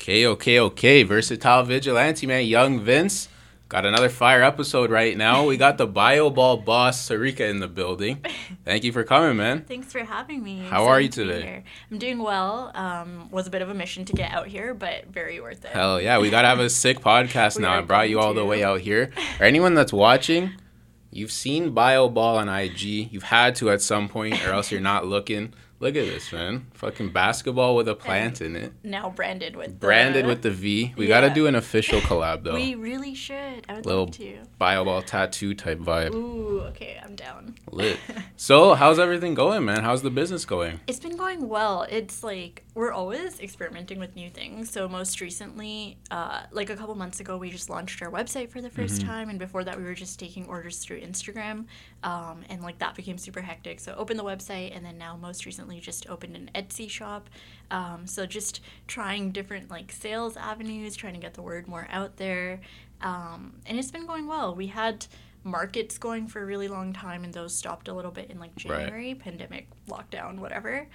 [0.00, 1.02] Okay, okay, okay.
[1.02, 3.28] Versatile vigilante man, young Vince.
[3.68, 5.44] Got another fire episode right now.
[5.44, 8.24] We got the Bio Ball boss Sarika in the building.
[8.64, 9.66] Thank you for coming, man.
[9.66, 10.60] Thanks for having me.
[10.60, 11.64] How are you to today?
[11.90, 12.72] I'm doing well.
[12.74, 15.70] Um, was a bit of a mission to get out here, but very worth it.
[15.70, 17.76] Hell yeah, we gotta have a sick podcast now.
[17.76, 19.12] I brought you all the way out here.
[19.36, 20.52] For anyone that's watching,
[21.10, 23.12] you've seen Bio Ball on IG.
[23.12, 25.52] You've had to at some point, or else you're not looking.
[25.80, 26.66] Look at this, man.
[26.74, 28.74] Fucking basketball with a plant in it.
[28.84, 30.92] Now branded with Branded the, with the V.
[30.94, 32.52] We gotta do an official collab though.
[32.54, 33.64] We really should.
[33.66, 34.38] I would Little love to.
[34.60, 36.14] BioBall tattoo type vibe.
[36.14, 37.54] Ooh, okay, I'm down.
[37.70, 37.98] Lit.
[38.36, 39.82] So, how's everything going, man?
[39.84, 40.80] How's the business going?
[40.86, 41.86] It's been going well.
[41.90, 44.70] It's like we're always experimenting with new things.
[44.70, 48.60] So most recently, uh, like a couple months ago, we just launched our website for
[48.62, 49.06] the 1st Mm-hmm.
[49.08, 51.66] time, and before that, we were just taking orders through Instagram,
[52.02, 53.80] um, and like that became super hectic.
[53.80, 57.28] So opened the website, and then now most recently just opened an Etsy shop.
[57.70, 62.16] Um, so just trying different like sales avenues, trying to get the word more out
[62.16, 62.60] there,
[63.02, 64.54] um, and it's been going well.
[64.54, 65.06] We had
[65.42, 68.50] markets going for a really long time and those stopped a little bit in like
[68.66, 68.80] Right.
[68.80, 70.86] January pandemic lockdown whatever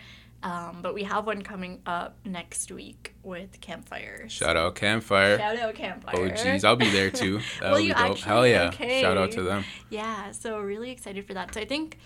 [0.45, 5.37] um, but we have one coming up next week with campfires Shout out Campfire.
[5.37, 7.39] shout out campfire Oh jeez, I'll be there too.
[7.59, 8.11] That'll Will be you dope.
[8.11, 8.21] actually?
[8.31, 8.67] Hell yeah.
[8.69, 9.01] Okay.
[9.01, 9.63] Shout out to them.
[9.89, 11.97] yeah so really excited for that so i think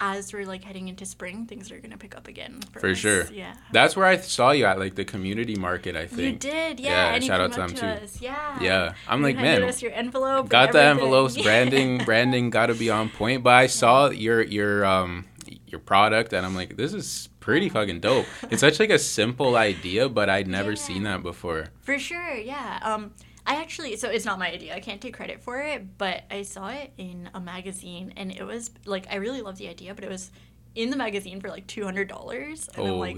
[0.00, 3.24] as we're like heading into spring things are gonna pick up again for, For sure.
[3.32, 6.78] yeah That's where I saw you at like the community market, I think you did
[6.78, 7.84] yeah, Yeah, shout out to them, too.
[8.04, 8.20] us.
[8.22, 8.92] yeah Yeah.
[9.08, 13.08] I'm You like, man, us your envelope got the envelopes, branding, branding gotta be on
[13.10, 13.42] point.
[13.42, 15.24] But I saw your your um
[15.66, 18.26] your product and I'm like, this is pretty fucking dope.
[18.50, 20.76] It's such like a simple idea, but I'd never Yeah.
[20.76, 21.68] seen that before.
[21.80, 22.78] For sure, yeah.
[22.82, 23.14] Um,
[23.46, 24.74] I actually, so it's not my idea.
[24.76, 28.44] I can't take credit for it, but I saw it in a magazine, and it
[28.44, 30.30] was like I really love the idea, but it was
[30.74, 33.16] in the magazine for like two hundred dollars, and I'm like,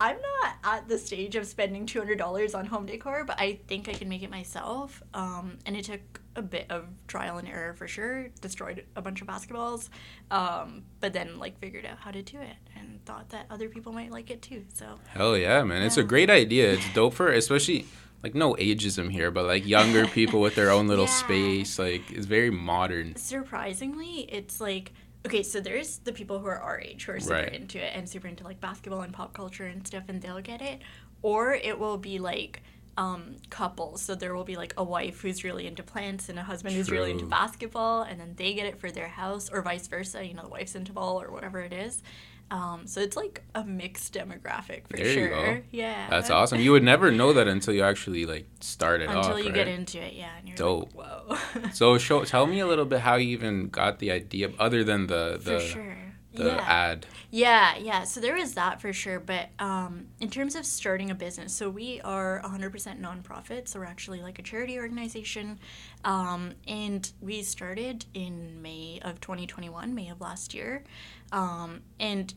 [0.00, 3.60] I'm not at the stage of spending two hundred dollars on home decor, but I
[3.68, 5.04] think I can make it myself.
[5.14, 8.28] Um, and it took a bit of trial and error for sure.
[8.40, 9.88] Destroyed a bunch of basketballs,
[10.30, 13.92] um, but then like figured out how to do it, and thought that other people
[13.92, 14.64] might like it too.
[14.72, 15.82] So Hell yeah, man.
[15.82, 16.72] It's a great idea.
[16.72, 17.86] It's dope for especially
[18.22, 21.12] like no ageism here, but like younger people with their own little Yeah.
[21.12, 21.78] space.
[21.78, 23.16] Like it's very modern.
[23.16, 24.92] surprisingly, it's like
[25.24, 27.54] okay, so there's the people who are our age who are super Right.
[27.54, 30.60] into it and super into like basketball and pop culture and stuff, and they'll get
[30.62, 30.80] it,
[31.22, 32.60] or it will be like
[32.96, 34.02] um, couples.
[34.02, 36.90] So there will be like a wife who's really into plants and a husband who's
[36.90, 40.24] really into basketball, and then they get it for their house, or vice versa.
[40.26, 42.02] You know, the wife's into ball or whatever it is.
[42.50, 45.28] Um, so it's like a mixed demographic for There you sure.
[45.30, 45.62] go.
[45.70, 46.60] Yeah, That's awesome.
[46.60, 49.38] You would never know that until you actually like start it Until off.
[49.38, 49.54] you right?
[49.54, 50.94] get into it, yeah, and you're Dope.
[50.94, 51.36] like, whoa.
[51.72, 55.06] So show tell me a little bit how you even got the idea other than
[55.06, 55.60] the the.
[55.60, 55.96] for sure.
[56.34, 56.64] The yeah.
[56.66, 57.06] ad.
[57.30, 58.04] Yeah, yeah.
[58.04, 59.20] So there is that for sure.
[59.20, 63.68] But um, in terms of starting a business, so we are 100% nonprofit.
[63.68, 65.58] So we're actually like a charity organization.
[66.04, 70.84] Um, and we started in May of 2021, May of last year.
[71.32, 72.32] Um, and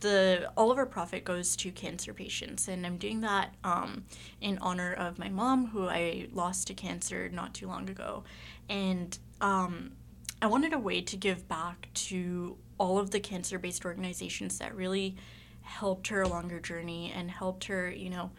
[0.00, 4.04] the all of our profit goes to cancer patients and i'm doing that um,
[4.42, 8.22] in honor of my mom who i lost to cancer not too long ago
[8.68, 9.92] and um,
[10.44, 14.76] I wanted a way to give back to all of the cancer based organizations that
[14.76, 15.16] really
[15.62, 18.30] helped her along her journey and helped her, you know,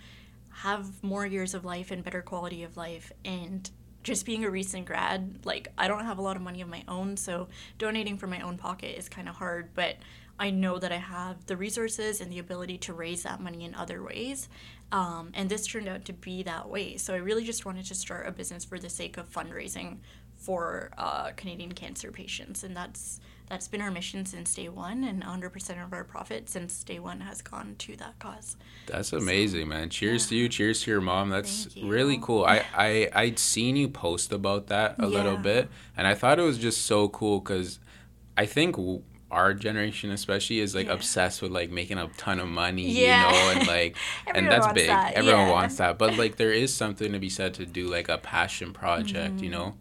[0.50, 3.12] have more years of life and better quality of life.
[3.26, 3.68] And
[4.04, 6.84] just being a recent grad, like, I don't have a lot of money of my
[6.88, 7.48] own, so
[7.80, 9.96] donating from my own pocket is kind of hard, but
[10.38, 13.74] I know that I have the resources and the ability to raise that money in
[13.74, 14.48] other ways.
[14.92, 16.98] Um, and this turned out to be that way.
[16.98, 19.98] So I really just wanted to start a business for the sake of fundraising
[20.38, 25.24] for uh, Canadian cancer patients, and that's that's been our mission since day one, and
[25.24, 28.56] 100% of our profit since day one has gone to that cause.
[28.88, 29.90] That's amazing, man.
[29.90, 30.50] Cheers to you.
[30.50, 31.30] Cheers to your mom.
[31.30, 31.88] That's you.
[31.88, 32.46] really cool.
[32.46, 36.44] I, I I'd seen you post about that a little bit, and I thought it
[36.44, 37.80] was just so cool because
[38.38, 39.02] I think w-
[39.32, 40.94] our generation especially is like Yeah.
[40.94, 43.26] obsessed with like making a ton of money, Yeah.
[43.28, 43.98] you know, and like
[44.34, 44.88] and that's big.
[44.88, 45.52] that, Everyone yeah.
[45.52, 48.72] wants that, but like there is something to be said to do like a passion
[48.74, 49.44] project, Mm-hmm.
[49.44, 49.76] you know.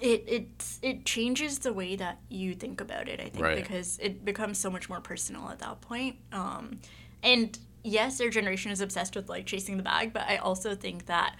[0.00, 3.20] It it it changes the way that you think about it.
[3.20, 3.56] I think Right.
[3.56, 6.16] because it becomes so much more personal at that point.
[6.32, 6.80] Um,
[7.22, 11.06] and yes, our generation is obsessed with like chasing the bag, but I also think
[11.06, 11.36] that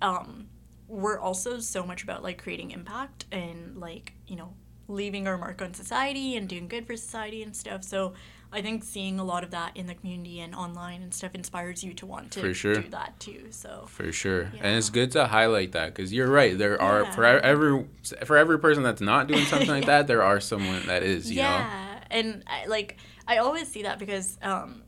[0.00, 0.48] um,
[0.88, 4.52] we're also so much about like creating impact and like you know
[4.88, 7.84] leaving our mark on society and doing good for society and stuff.
[7.84, 8.14] So
[8.52, 11.82] I think seeing a lot of that in the community and online and stuff inspires
[11.82, 12.82] you to want to For sure.
[12.82, 13.46] do that too.
[13.50, 16.56] So For sure, and it's good to highlight that because you're right.
[16.56, 17.86] There are for every
[18.24, 21.30] for every person that's not doing something like that, there are someone that is.
[21.30, 22.96] You know, yeah, and I, like
[23.26, 24.82] I always see that because um,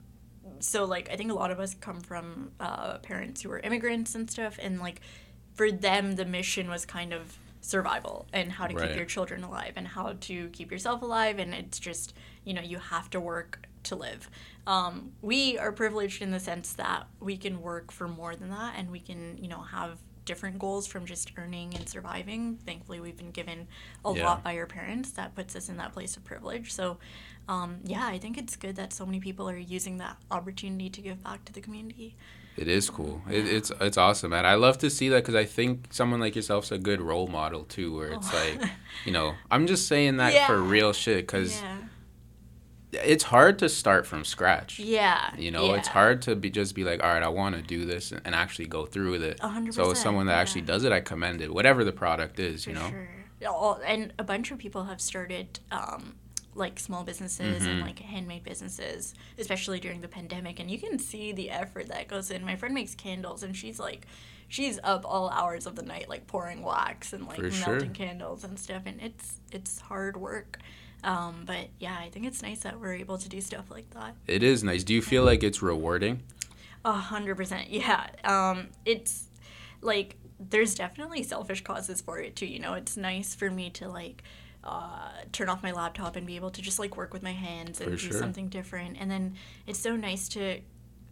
[0.60, 4.14] so like I think a lot of us come from uh, parents who were immigrants
[4.14, 5.00] and stuff, and like
[5.54, 8.88] for them the mission was kind of survival and how to Right.
[8.88, 12.12] keep your children alive and how to keep yourself alive, and it's just
[12.44, 14.30] you know you have to work to live.
[14.66, 18.74] Um, we are privileged in the sense that we can work for more than that,
[18.76, 22.56] and we can you know have different goals from just earning and surviving.
[22.64, 23.68] Thankfully, we've been given
[24.06, 24.24] a Yeah.
[24.24, 26.72] lot by our parents that puts us in that place of privilege.
[26.72, 26.96] So,
[27.46, 31.02] um, yeah, I think it's good that so many people are using that opportunity to
[31.02, 32.16] give back to the community.
[32.56, 33.20] It is cool.
[33.28, 34.46] It, it's it's awesome, man.
[34.46, 37.64] I love to see that because I think someone like yourself's a good role model
[37.64, 37.94] too.
[37.94, 38.62] Where it's like,
[39.04, 41.78] you know, I'm just saying that for real shit because yeah,
[43.04, 44.78] it's hard to start from scratch.
[44.78, 47.62] yeah, You know, it's hard to be just be like, all right, I want to
[47.62, 49.38] do this and, and actually go through with it.
[49.42, 50.40] A hundred So as someone that yeah.
[50.40, 51.52] actually does it, I commend it.
[51.52, 52.88] Whatever the product is, For you know.
[52.88, 53.08] sure.
[53.48, 56.14] All- And a bunch of people have started um,
[56.54, 57.86] like small businesses and Mhm.
[57.86, 60.60] like handmade businesses, especially during the pandemic.
[60.60, 62.44] And you can see the effort that goes in.
[62.44, 64.06] My friend makes candles, and she's like,
[64.48, 67.72] she's up all hours of the night, like pouring wax and like For sure.
[67.74, 68.82] melting candles and stuff.
[68.86, 70.58] And it's it's hard work.
[71.04, 74.16] Um, but yeah, I think it's nice that we're able to do stuff like that.
[74.26, 74.82] It is nice.
[74.82, 76.22] Do you feel like it's rewarding?
[76.84, 77.68] A hundred percent.
[77.70, 78.06] Yeah.
[78.24, 79.28] Um, it's
[79.82, 82.46] like there's definitely selfish causes for it too.
[82.46, 84.22] You know, it's nice for me to like
[84.64, 87.80] uh, turn off my laptop and be able to just like work with my hands
[87.80, 88.18] and For do sure.
[88.18, 88.96] something different.
[88.98, 89.34] And then
[89.66, 90.60] it's so nice to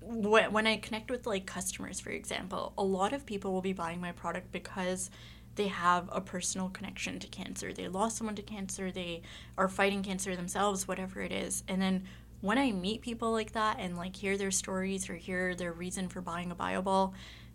[0.01, 3.75] when when I connect with like customers, for example, a lot of people will be
[3.75, 5.11] buying my product because
[5.55, 7.73] they have a personal connection to cancer.
[7.73, 9.23] They lost someone to cancer, they
[9.59, 11.63] are fighting cancer themselves, whatever it is.
[11.69, 12.05] And then
[12.41, 16.09] when I meet people like that and like hear their stories or hear their reason
[16.09, 17.13] for buying a BioBall,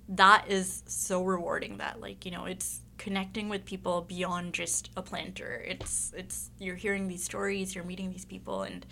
[0.10, 5.02] that is so rewarding that like, you know, it's connecting with people beyond just a
[5.02, 5.64] planter.
[5.68, 8.86] It's it's you're hearing these stories, you're meeting these people and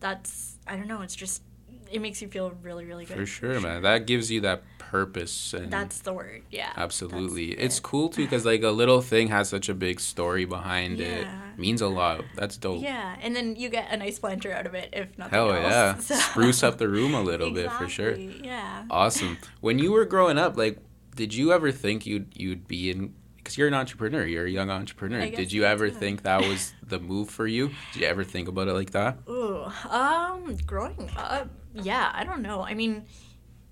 [0.00, 1.42] that's I don't know, it's just
[1.90, 3.16] it makes you feel really, really good.
[3.16, 3.82] For sure, man.
[3.82, 6.42] That gives you that purpose and That's the word.
[6.50, 6.72] Yeah.
[6.76, 7.52] absolutely.
[7.52, 7.82] It's it.
[7.82, 11.22] cool too because like a little thing has such a big story behind it.
[11.22, 11.40] Yeah.
[11.56, 12.22] Means a lot.
[12.34, 12.82] That's dope.
[12.82, 15.62] Yeah, and then you get a nice planter out of it, if nothing Hell else.
[15.72, 15.96] yeah.
[16.00, 18.14] So- Spruce up the room a little bit for sure.
[18.14, 18.84] Yeah.
[18.90, 19.38] Awesome.
[19.60, 20.78] When you were growing up, like,
[21.14, 23.14] did you ever think you'd you'd be in?
[23.38, 25.30] Because you're an entrepreneur, you're a young entrepreneur.
[25.30, 27.70] Did you ever think that was the move for you?
[27.92, 29.18] Did you ever think about it like that?
[29.28, 32.62] Ooh, um, growing up, yeah, I don't know.
[32.62, 33.04] I mean,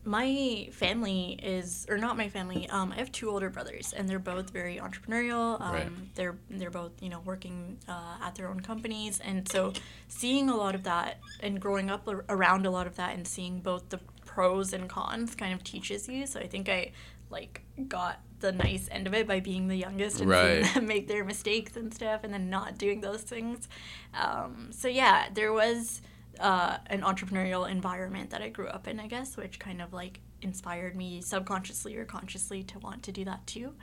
[0.04, 2.68] my family is, or not my family.
[2.68, 5.60] Um, I have two older brothers, and they're both very entrepreneurial.
[5.60, 6.14] Um, Right.
[6.14, 9.72] they're they're both you know working uh, at their own companies, and so
[10.08, 13.26] seeing a lot of that and growing up ar- around a lot of that and
[13.26, 16.26] seeing both the pros and cons kind of teaches you.
[16.26, 16.92] So I think I
[17.30, 20.62] like got the nice end of it by being the youngest and Right.
[20.64, 23.68] seeing them make their mistakes and stuff, and then not doing those things.
[24.12, 26.02] Um, so yeah, there was
[26.40, 30.20] uh, an entrepreneurial environment that I grew up in, I guess, which kind of like
[30.42, 33.74] inspired me subconsciously or consciously to want to do that too.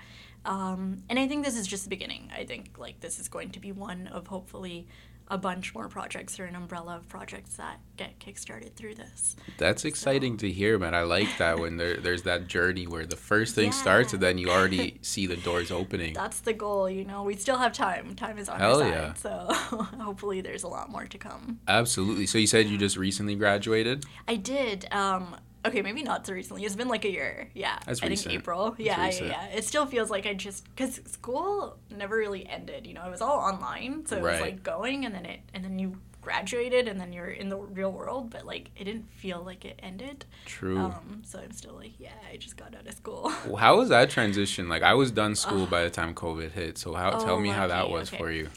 [0.46, 2.32] Um, and I think this is just the beginning.
[2.36, 4.88] I think like this is going to be one of hopefully
[5.32, 9.38] a bunch more projects or an umbrella of projects that get kickstarted through this.
[9.58, 10.94] That's exciting to hear, man.
[10.94, 14.38] I like that when there, there's that journey where the first thing starts and then
[14.38, 16.14] you already see the doors opening.
[16.14, 17.24] That's the goal, you know.
[17.24, 18.14] We still have time.
[18.16, 18.92] Time is on Hell our side.
[18.92, 19.14] yeah.
[19.14, 19.30] So
[20.02, 21.62] hopefully there's a lot more to come.
[21.66, 22.26] Absolutely.
[22.28, 24.04] So you said you just recently graduated?
[24.28, 24.86] I did.
[24.92, 26.64] Um, okay, maybe not so recently.
[26.66, 27.50] It's been like a year.
[27.54, 28.32] Yeah, That's I recent.
[28.32, 28.72] think April.
[28.72, 29.28] That's yeah, yeah, recent.
[29.30, 29.46] yeah.
[29.48, 32.88] It still feels like I just because school never really ended.
[32.88, 34.32] You know, it was all online, so it Right.
[34.34, 37.58] was like going, and then it, and then you graduated, and then you're in the
[37.58, 38.30] real world.
[38.30, 40.26] But like, it didn't feel like it ended.
[40.46, 40.78] True.
[40.78, 43.32] Um, so I'm still like, yeah, I just got out of school.
[43.48, 44.70] Well, How was that transition?
[44.70, 46.78] Like I was done school by the time COVID hit.
[46.78, 48.18] So how tell Oh, me how that was Okay.
[48.18, 48.50] for you.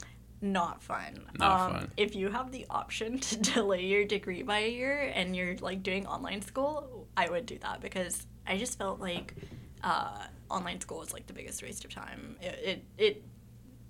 [0.45, 1.25] Not fun.
[1.39, 1.91] Not um, fun.
[1.97, 5.83] If you have the option to delay your degree by a year and you're like
[5.83, 9.35] doing online school, I would do that because I just felt like
[9.83, 12.37] uh, online school was like the biggest waste of time.
[12.41, 13.25] It, it, it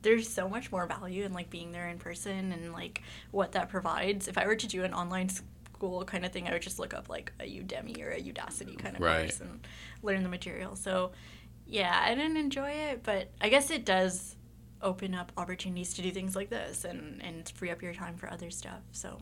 [0.03, 3.69] there's so much more value in like being there in person and like what that
[3.69, 4.29] provides.
[4.29, 6.95] If I were to do an online school kind of thing, I would just look
[6.95, 9.23] up like a Udemy or a Udacity kind of Right.
[9.23, 9.67] course and
[10.03, 10.77] learn the material.
[10.77, 11.13] So
[11.67, 14.34] yeah, I didn't enjoy it, but I guess it does
[14.85, 18.31] open up opportunities to do things like this and and free up your time for
[18.31, 18.81] other stuff.
[18.93, 19.19] So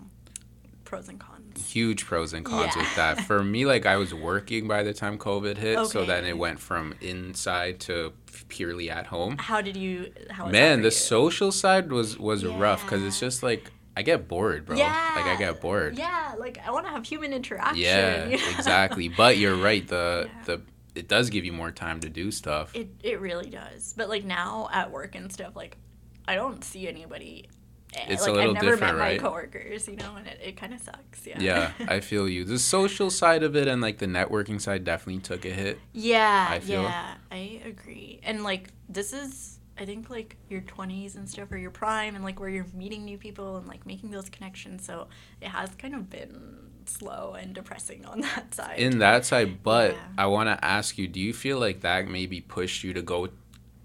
[0.85, 1.71] pros and cons.
[1.73, 2.83] Huge pros and cons Yeah.
[2.83, 3.21] with that.
[3.23, 6.59] For me, like I was working by the time COVID hit, so then it went
[6.61, 8.12] from inside to
[8.49, 9.37] purely at home.
[9.38, 10.12] How did you?
[10.31, 14.66] How Man, the social side was was rough because it's just like I get bored,
[14.66, 14.76] bro.
[14.76, 15.12] Yeah.
[15.16, 15.99] Like I get bored.
[15.99, 17.78] Yeah, like I want to have human interaction.
[17.83, 18.49] Yeah, you know?
[18.57, 19.09] exactly.
[19.09, 19.87] But you're right.
[19.87, 20.42] The Yeah.
[20.45, 20.61] the
[20.95, 22.75] it does give you more time to do stuff.
[22.75, 23.95] It it really does.
[23.97, 25.77] But like now at work and stuff, like
[26.27, 27.49] I don't see anybody
[27.95, 29.21] eh, It's a like, little I've never different, met right?
[29.23, 31.27] my coworkers, you know, and it, it kind of sucks.
[31.27, 31.41] Yeah.
[31.41, 32.45] Yeah, I feel you.
[32.45, 35.81] The social side of it and like the networking side definitely took a hit.
[35.93, 36.83] Yeah, I feel.
[36.83, 38.21] yeah, I agree.
[38.23, 42.23] And like this is I think like your 20s and stuff or your prime and
[42.23, 44.85] like where you're meeting new people and like making those connections.
[44.85, 45.09] So
[45.41, 48.79] it has kind of been slow and depressing on that side.
[48.79, 49.99] In that side, but Yeah.
[50.19, 53.29] I want to ask you, do you feel like that maybe pushed you to go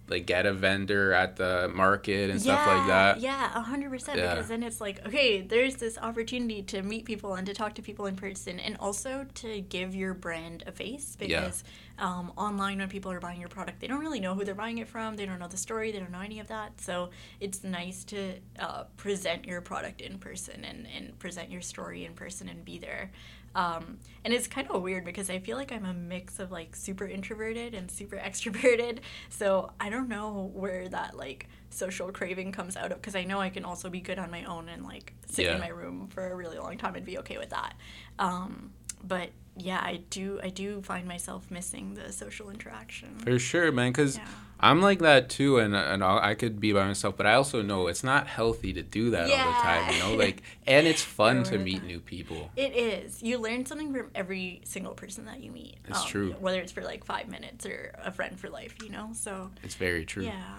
[0.10, 3.20] like get a vendor at the market and stuff like that?
[3.20, 4.18] Yeah, a hundred percent.
[4.20, 7.82] Because then it's like, okay, there's this opportunity to meet people and to talk to
[7.82, 11.18] people in person, and also to give your brand a face.
[11.20, 11.42] Yeah.
[11.42, 11.64] Because
[12.00, 14.78] um, online, when people are buying your product, they don't really know who they're buying
[14.78, 15.16] it from.
[15.16, 15.92] They don't know the story.
[15.92, 16.80] They don't know any of that.
[16.80, 17.10] So
[17.40, 22.14] it's nice to uh, present your product in person and and present your story in
[22.14, 23.12] person and be there.
[23.58, 26.76] Um, and it's kind of weird because I feel like I'm a mix of like
[26.76, 29.00] super introverted and super extroverted.
[29.30, 33.40] So I don't know where that like social craving comes out of because I know
[33.42, 35.56] I can also be good on my own and like sit Yeah.
[35.56, 37.74] in my room for a really long time and be okay with that.
[38.20, 38.72] Um,
[39.04, 43.18] but yeah, I do I do find myself missing the social interaction.
[43.20, 43.92] For sure, man.
[43.92, 44.28] Because Yeah.
[44.60, 47.62] I'm like that too, and and I'll, I could be by myself, but I also
[47.62, 49.94] know it's not healthy to do that all the time.
[49.94, 52.50] You know, like, and it's fun to meet new people.
[52.56, 53.22] It is.
[53.22, 55.78] You learn something from every single person that you meet.
[55.88, 56.36] It's um, true.
[56.40, 59.10] Whether it's for like five minutes or a friend for life, you know?
[59.14, 60.24] So, It's very true.
[60.24, 60.56] yeah.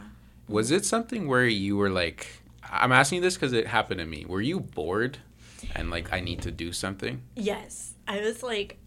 [0.49, 2.29] Was it something where you were like,
[2.71, 4.25] I'm asking you this because it happened to me.
[4.27, 5.19] Were you bored,
[5.75, 7.23] and like I need to do something?
[7.35, 7.95] Yes.
[8.07, 8.79] I was like,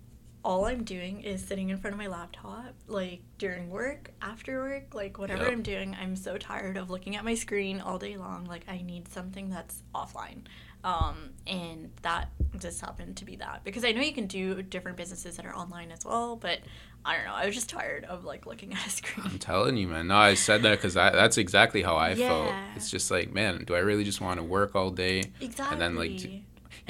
[0.43, 4.93] all I'm doing is sitting in front of my laptop, like during work, after work,
[4.95, 5.51] like whatever Yep.
[5.51, 5.95] I'm doing.
[6.00, 8.45] I'm so tired of looking at my screen all day long.
[8.45, 10.39] Like, I need something that's offline.
[10.83, 14.98] Um, and that just happened to be that because I know you can do different
[14.98, 16.57] businesses that are online as well, but
[17.05, 17.36] I don't know.
[17.36, 19.27] I was just tired of like looking at a screen.
[19.29, 20.07] I'm telling you, man.
[20.07, 22.48] No, I said that because that's exactly how I felt.
[22.48, 22.65] Yeah.
[22.75, 25.31] It's just like, man, do I really just want to work all day?
[25.39, 25.74] Exactly.
[25.74, 26.19] And then, like,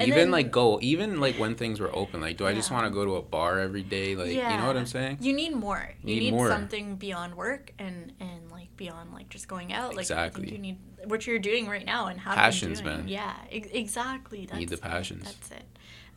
[0.02, 2.72] And even then- like go, even like when things were open, like, do I just
[2.72, 4.16] want to go to a bar every day?
[4.16, 5.18] Like, you know what I'm saying?
[5.22, 5.94] You need more.
[6.04, 6.48] You Need need, more.
[6.50, 9.92] something beyond work and and like beyond like just going out.
[9.96, 10.52] Like Exactly.
[10.52, 13.08] you need what you're doing right now and have Passions, man.
[13.08, 14.46] Yeah, ex- exactly.
[14.46, 14.82] That's Need the it.
[14.82, 15.24] passions.
[15.26, 15.66] That's it.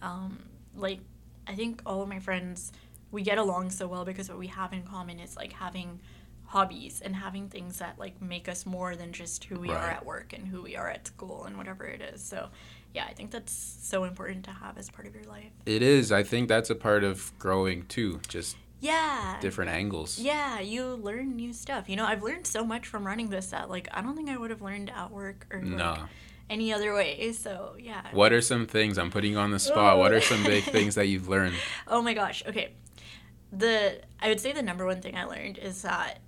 [0.02, 0.38] Um,
[0.76, 1.00] like
[1.46, 2.72] I think all of my friends
[3.10, 6.00] we get along so well because what we have in common is like having
[6.46, 10.04] hobbies and having things that like make us more than just who we are at
[10.04, 12.22] work and who we are at school and whatever it is.
[12.22, 12.48] So
[12.94, 15.50] yeah, I think that's so important to have as part of your life.
[15.66, 16.10] It is.
[16.12, 18.20] I think that's a part of growing too.
[18.28, 19.38] Just Yeah.
[19.40, 20.18] different angles.
[20.18, 21.88] Yeah, you learn new stuff.
[21.88, 24.36] You know, I've learned so much from running this that like I don't think I
[24.36, 25.96] would have learned at work or like, No.
[26.48, 27.32] any other way.
[27.32, 28.02] So yeah.
[28.12, 29.98] What are some things I'm putting you on the spot?
[29.98, 31.56] What are some big things that you've learned?
[31.88, 32.42] Oh my gosh.
[32.46, 32.74] Okay.
[33.52, 36.18] The I would say the number one thing I learned is that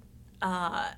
[0.42, 0.90] uh,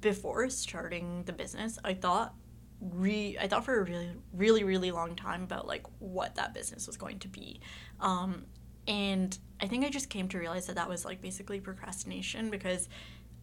[0.00, 2.34] before starting the business, I thought
[2.80, 6.86] re I thought for a really really really long time about like what that business
[6.86, 7.60] was going to be.
[8.00, 8.44] Um,
[8.88, 12.88] and I think I just came to realize that that was like basically procrastination because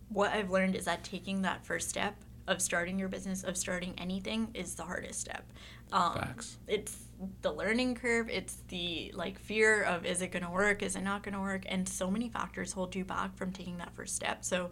[0.09, 2.15] what I've learned is that taking that first step
[2.47, 5.43] of starting your business, of starting anything, is the hardest step.
[5.91, 6.57] Um, Facts.
[6.67, 7.07] It's
[7.41, 8.29] the learning curve.
[8.29, 10.83] It's the like fear of is it going to work?
[10.83, 11.63] Is it not going to work?
[11.67, 14.43] And so many factors hold you back from taking that first step.
[14.43, 14.71] So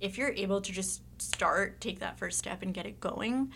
[0.00, 3.52] if you're able to just start, take that first step, and get it going,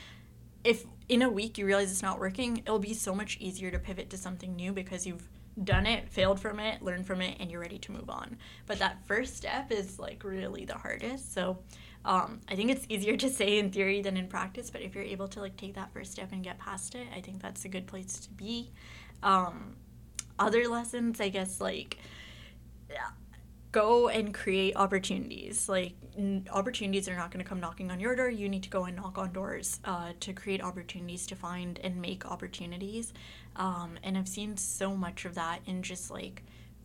[0.65, 3.79] if in a week you realize it's not working, it'll be so much easier to
[3.79, 5.29] pivot to something new because you've
[5.65, 8.37] done it, failed from it, learned from it, and you're ready to move on.
[8.67, 11.35] But that first step is like really the hardest.
[11.35, 11.59] So
[12.05, 14.71] um, I think it's easier to say in theory than in practice.
[14.71, 17.21] But if you're able to like take that first step and get past it, I
[17.21, 18.73] think that's a good place to be.
[19.23, 19.77] Um,
[20.39, 21.99] other lessons, I guess, like
[23.73, 25.69] go and create opportunities.
[25.69, 28.29] Like n- opportunities are not going to come knocking on your door.
[28.29, 32.01] You need to go and knock on doors uh, to create opportunities, to find and
[32.01, 33.13] make opportunities.
[33.57, 36.43] Um, and I've seen so much of that in just like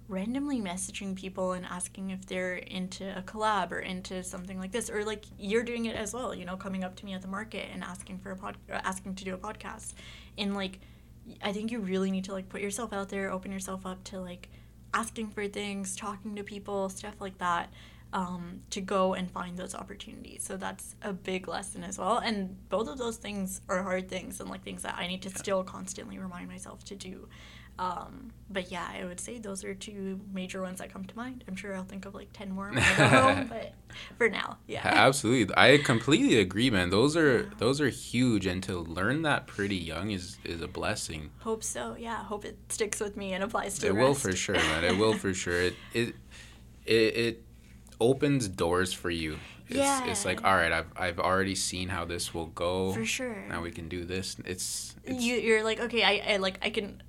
[0.09, 4.89] randomly messaging people and asking if they're into a collab or into something like this
[4.89, 7.27] or like you're doing it as well you know coming up to me at the
[7.27, 9.95] market and asking for a pod uh, asking to do a podcast
[10.37, 10.79] and like
[11.43, 14.17] i think you really need to like put yourself out there open yourself up to
[14.17, 14.47] like
[14.93, 17.69] asking for things talking to people stuff like that
[18.13, 20.41] um, to go and find those opportunities.
[20.41, 22.19] So that's a big lesson as well.
[22.19, 25.29] And both of those things are hard things and like things that i need to
[25.29, 27.27] still constantly remind myself to do
[27.79, 31.43] um, but yeah, I would say those are two major ones that come to mind.
[31.47, 33.73] I'm sure I'll think of like 10 more when I go home, but
[34.17, 34.81] for now, yeah.
[34.83, 35.53] Absolutely.
[35.57, 36.89] I completely agree, man.
[36.89, 41.31] Those are those are huge and to learn that pretty young is is a blessing.
[41.39, 42.23] Hope so, yeah.
[42.23, 43.99] Hope it sticks with me and applies to me.
[43.99, 44.83] It will for sure, man.
[44.83, 45.61] It will for sure.
[45.61, 46.15] It it
[46.85, 47.43] it, it
[47.99, 49.37] opens doors for you.
[49.69, 50.05] It's, yeah.
[50.05, 52.93] it's like all right, I've I've already seen how this will go.
[52.93, 53.45] For sure.
[53.49, 54.37] Now we can do this.
[54.45, 57.03] It's, it's you, you're like okay, I, I like I can.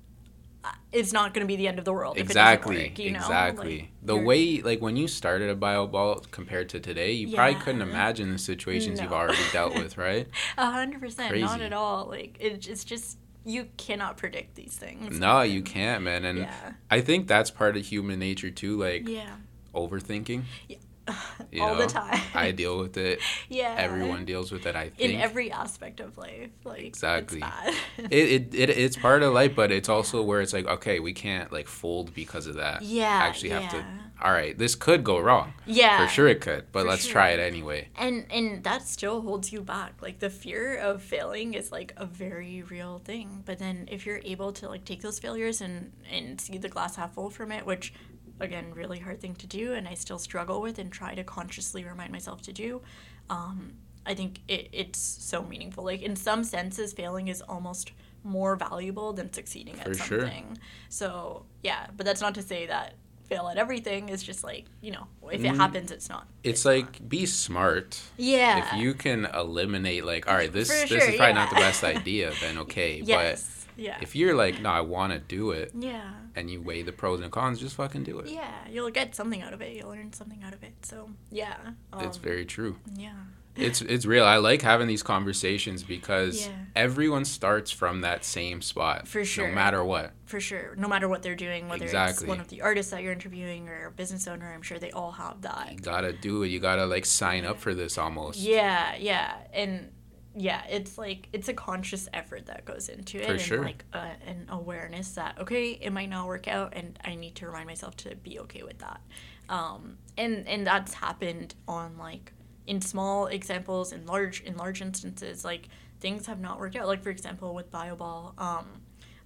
[0.91, 2.17] It's not going to be the end of the world.
[2.17, 3.19] exactly If it work, you know?
[3.19, 7.11] exactly Like, the you're- way like when you started a bio ball compared to today,
[7.13, 10.27] you probably couldn't imagine the situations you've already dealt with, right?
[10.57, 12.07] A hundred percent, not at all.
[12.07, 15.17] Like it, it's just you cannot predict these things.
[15.17, 16.25] no, you can't, man.
[16.25, 19.35] And Yeah, I think that's part of human nature too, like yeah,
[19.73, 20.43] overthinking.
[21.51, 22.19] You all know, the time.
[22.35, 23.19] I deal with it.
[23.49, 24.75] yeah, Everyone deals with it.
[24.75, 26.49] I think in every aspect of life.
[26.63, 27.41] Like Exactly.
[27.97, 30.99] it's it, it, it it's part of life, but it's also where it's like, okay,
[30.99, 32.81] we can't like fold because of that.
[32.83, 33.83] yeah, Actually, have to.
[34.21, 35.53] All right, this could go wrong.
[35.65, 37.87] Yeah, For sure, it could, but let's try it anyway.
[37.97, 42.05] and and that still holds you back like the fear of failing is like a
[42.05, 46.39] very real thing but then if you're able to like take those failures and and
[46.41, 47.93] see the glass half full from it which
[48.39, 51.83] again really hard thing to do and i still struggle with and try to consciously
[51.83, 52.81] remind myself to do
[53.29, 53.73] um,
[54.05, 57.91] i think it, it's so meaningful like in some senses failing is almost
[58.23, 60.19] more valuable than succeeding For at sure.
[60.21, 60.57] something
[60.89, 62.93] so yeah but that's not to say that
[63.27, 65.57] fail at everything is just like you know if it Mm.
[65.57, 66.71] happens it's not It's not.
[66.75, 68.01] like be smart.
[68.17, 71.55] yeah If you can eliminate like, all right, this For this is probably not the
[71.57, 73.01] best idea, then okay.
[73.05, 73.58] Yes.
[73.79, 73.97] Yeah.
[74.01, 76.11] If you're like, no, I want to do it, yeah.
[76.35, 78.29] and you weigh the pros and cons, just fucking do it.
[78.29, 78.51] Yeah.
[78.69, 79.75] You'll get something out of it.
[79.75, 80.73] You'll learn something out of it.
[80.85, 81.55] So yeah.
[81.93, 82.77] Um, It's very true.
[82.95, 83.13] yeah.
[83.55, 84.23] It's it's real.
[84.23, 86.53] I like having these conversations because Yeah.
[86.77, 89.05] everyone starts from that same spot.
[89.05, 89.49] For sure.
[89.49, 90.13] No matter what.
[90.27, 90.75] For sure.
[90.77, 92.23] No matter what they're doing, whether Exactly.
[92.23, 94.91] it's one of the artists that you're interviewing or a business owner, I'm sure they
[94.91, 95.73] all have that.
[95.73, 96.49] You gotta do it.
[96.49, 98.39] You gotta like sign up for this almost.
[98.39, 99.33] Yeah, yeah.
[99.51, 99.91] And
[100.39, 103.61] yeah, it's like it's a conscious effort that goes into it For and sure.
[103.61, 107.47] like uh, an awareness that okay, it might not work out and I need to
[107.47, 109.01] remind myself to be okay with that.
[109.49, 112.31] Um and and that's happened on like
[112.67, 115.67] in small examples in large in large instances like
[115.99, 116.87] things have not worked out.
[116.87, 118.65] Like for example with BioBall um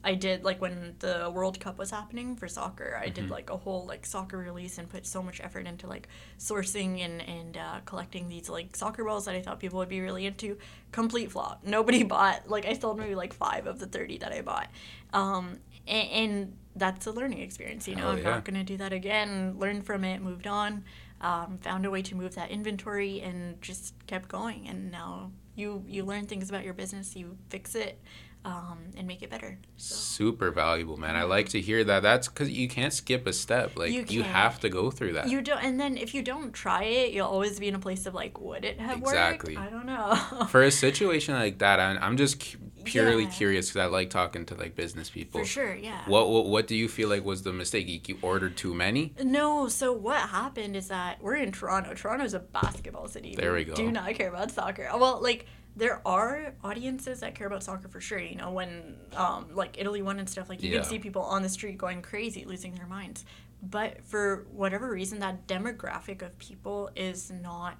[0.03, 2.99] I did like when the World Cup was happening for soccer.
[3.01, 6.09] I did like a whole like soccer release and put so much effort into like
[6.37, 10.01] sourcing and and uh, collecting these like soccer balls that I thought people would be
[10.01, 10.57] really into.
[10.91, 11.63] Complete flop.
[11.63, 12.49] Nobody bought.
[12.49, 14.67] Like I sold maybe like five of the thirty that I bought,
[15.13, 17.87] um, and, and that's a learning experience.
[17.87, 18.23] You know, Hell I'm yeah.
[18.23, 19.57] not gonna do that again.
[19.57, 20.83] Learned from it, moved on,
[21.21, 24.67] um, found a way to move that inventory, and just kept going.
[24.67, 27.99] And now you you learn things about your business, you fix it,
[28.45, 29.57] um, and make it better.
[29.77, 29.95] So.
[29.95, 31.15] Super valuable, man.
[31.15, 32.03] I like to hear that.
[32.03, 33.77] That's because you can't skip a step.
[33.77, 35.29] Like You you, have to go through that.
[35.29, 38.05] You don't, and then if you don't try it, you'll always be in a place
[38.05, 39.55] of like, would it have Exactly.
[39.55, 39.67] worked?
[39.67, 40.45] I don't know.
[40.49, 43.29] For a situation like that, I'm, I'm just cu- purely Yeah.
[43.29, 45.39] curious because I like talking to like business people.
[45.39, 46.01] For sure, yeah.
[46.07, 47.87] What, what what do you feel like was the mistake?
[47.87, 49.13] You, you ordered too many?
[49.23, 51.93] No, so what happened is that we're in Toronto.
[51.93, 53.35] Toronto's a basketball city.
[53.35, 53.73] There we go.
[53.73, 54.89] Do not care about soccer.
[54.97, 58.19] Well, like there are audiences that care about soccer for sure.
[58.19, 60.79] You know, when um, like Italy won and stuff, like you Yeah.
[60.79, 63.25] can see people on the street going crazy, losing their minds.
[63.61, 67.77] But for whatever reason, that demographic of people is not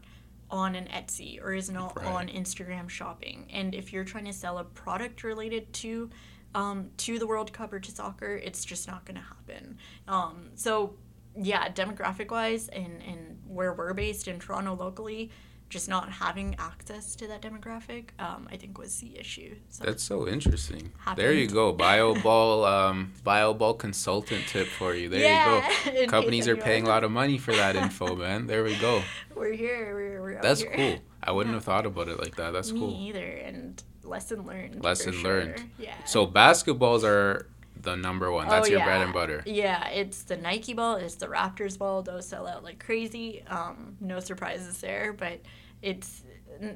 [0.49, 2.05] on an Etsy or is not Right.
[2.05, 3.47] on Instagram shopping.
[3.51, 6.09] And if you're trying to sell a product related to
[6.55, 9.77] um, to the World Cup or to soccer, it's just not going to happen.
[10.07, 10.95] Um, so
[11.35, 15.31] yeah, demographic wise, and and where we're based in Toronto locally,
[15.73, 19.55] just not having access to that demographic, um, I think was the issue.
[19.69, 20.91] So That's so interesting.
[21.15, 21.53] There you Happened.
[21.53, 21.73] go.
[21.73, 25.09] BioBall um BioBall consultant tip for you.
[25.09, 26.07] There Yeah, you go.
[26.17, 28.47] Companies are paying a lot of money for that info, man.
[28.47, 29.01] There we go.
[29.35, 29.93] we're here.
[29.95, 30.71] We're, we're That's here.
[30.75, 30.95] cool.
[31.23, 31.57] I wouldn't Yeah.
[31.57, 32.51] have thought about it like that.
[32.53, 32.95] That's Me cool.
[33.07, 34.83] either, and lesson learned.
[34.83, 35.23] Lesson sure.
[35.45, 35.69] learned.
[35.79, 35.95] Yeah.
[36.05, 37.47] So basketballs are
[37.81, 38.47] the number one.
[38.47, 38.85] That's Oh, your yeah.
[38.85, 39.43] bread and butter.
[39.45, 42.01] Yeah, it's the Nike ball, it's the Raptors ball.
[42.01, 43.43] Those sell out like crazy.
[43.47, 45.39] Um, no surprises there, but
[45.83, 46.23] it's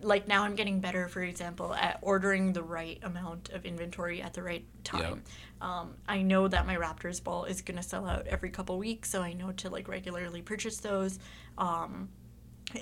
[0.02, 4.34] like now I'm getting better, for example, at ordering the right amount of inventory at
[4.34, 5.24] the right time.
[5.62, 9.22] Um, I know that my Raptors ball is gonna sell out every couple weeks, so
[9.22, 11.20] I know to like regularly purchase those.
[11.58, 12.10] Um,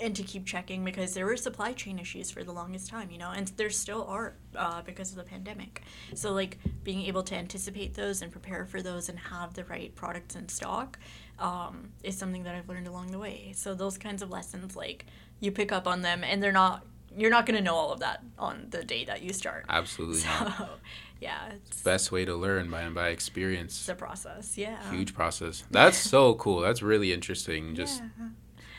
[0.01, 3.17] and to keep checking because there were supply chain issues for the longest time, you
[3.19, 5.83] know, and there still are uh, because of the pandemic.
[6.15, 9.93] So, like, being able to anticipate those and prepare for those and have the right
[9.93, 10.97] products in stock
[11.37, 13.51] um, is something that I've learned along the way.
[13.55, 15.05] So, those kinds of lessons, like,
[15.39, 16.83] you pick up on them and they're not,
[17.15, 19.65] you're not going to know all of that on the day that you start.
[19.69, 20.79] Absolutely So, not.
[21.21, 23.79] yeah, it's, Best way to learn by and by experience.
[23.81, 24.57] it's a process.
[24.57, 24.77] Yeah.
[24.91, 25.63] Huge process.
[25.69, 26.61] That's so cool.
[26.61, 27.75] That's really interesting.
[27.75, 28.29] Just Yeah.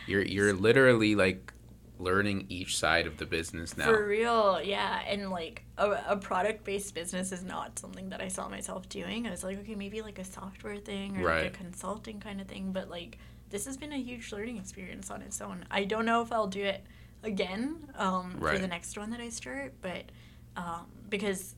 [0.07, 1.53] You're you're literally like
[1.99, 3.87] learning each side of the business now.
[3.87, 5.01] For real, yeah.
[5.09, 9.27] And like a, a product based business is not something that I saw myself doing.
[9.27, 11.45] I was like, okay, maybe like a software thing or Right.
[11.45, 12.73] like a consulting kind of thing.
[12.73, 15.65] But like, this has been a huge learning experience on its own.
[15.71, 16.85] I don't know if I'll do it
[17.23, 20.03] again um, for the next one that I start, but
[20.57, 21.55] um, because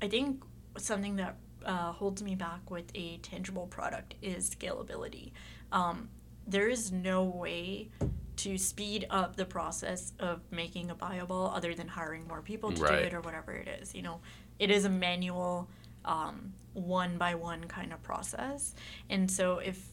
[0.00, 0.44] I think
[0.78, 1.36] something that
[1.66, 5.32] uh, holds me back with a tangible product is scalability.
[5.72, 6.08] Um,
[6.46, 7.88] there is no way
[8.36, 12.82] to speed up the process of making a bioball other than hiring more people to
[12.82, 13.00] Right.
[13.02, 13.94] do it or whatever it is.
[13.94, 14.20] You know,
[14.58, 15.68] it is a manual,
[16.04, 18.74] um, one by one kind of process.
[19.10, 19.86] And so if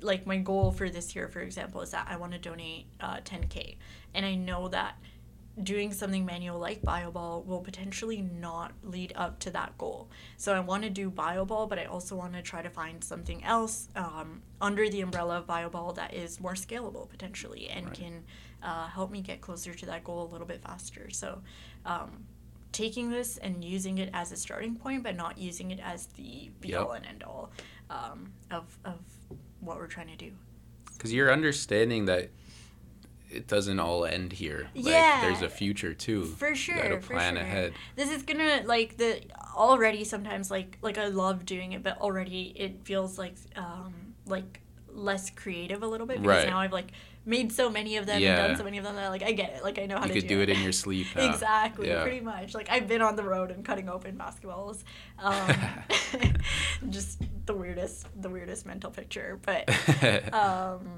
[0.00, 3.16] like my goal for this year, for example, is that I want to donate uh,
[3.24, 3.76] 10k,
[4.14, 4.96] and I know that
[5.62, 10.08] doing something manual like BioBall will potentially not lead up to that goal.
[10.38, 13.44] So I want to do BioBall, but I also want to try to find something
[13.44, 17.94] else um, under the umbrella of BioBall that is more scalable potentially and Right.
[17.94, 18.24] can
[18.62, 21.10] uh, help me get closer to that goal a little bit faster.
[21.10, 21.42] So
[21.84, 22.24] um,
[22.70, 26.50] taking this and using it as a starting point, but not using it as the
[26.60, 26.80] be Yep.
[26.80, 27.50] all and end all
[27.90, 29.00] um, of, of
[29.60, 30.30] what we're trying to do.
[30.94, 32.30] Because you're understanding that
[33.32, 34.68] it doesn't all end here.
[34.74, 34.92] Yeah.
[34.92, 36.24] Like, there's a future too.
[36.24, 37.42] For sure, You gotta plan sure.
[37.42, 37.72] ahead.
[37.96, 39.20] This is gonna like the
[39.54, 43.94] already sometimes like like I love doing it, but already it feels like um
[44.26, 44.60] like
[44.94, 46.48] less creative a little bit because Right.
[46.48, 46.92] now I've like
[47.24, 48.46] made so many of them and Yeah.
[48.48, 50.08] done so many of them that like I get it, like I know how to
[50.08, 50.14] do it.
[50.16, 51.30] You to could do it in your sleep now.
[51.32, 52.02] Exactly, Yeah.
[52.02, 52.52] pretty much.
[52.54, 54.82] Like I've been on the road and cutting open basketballs.
[55.18, 55.54] Um,
[56.90, 59.38] just the weirdest, the weirdest mental picture.
[59.42, 59.68] But
[60.34, 60.88] um,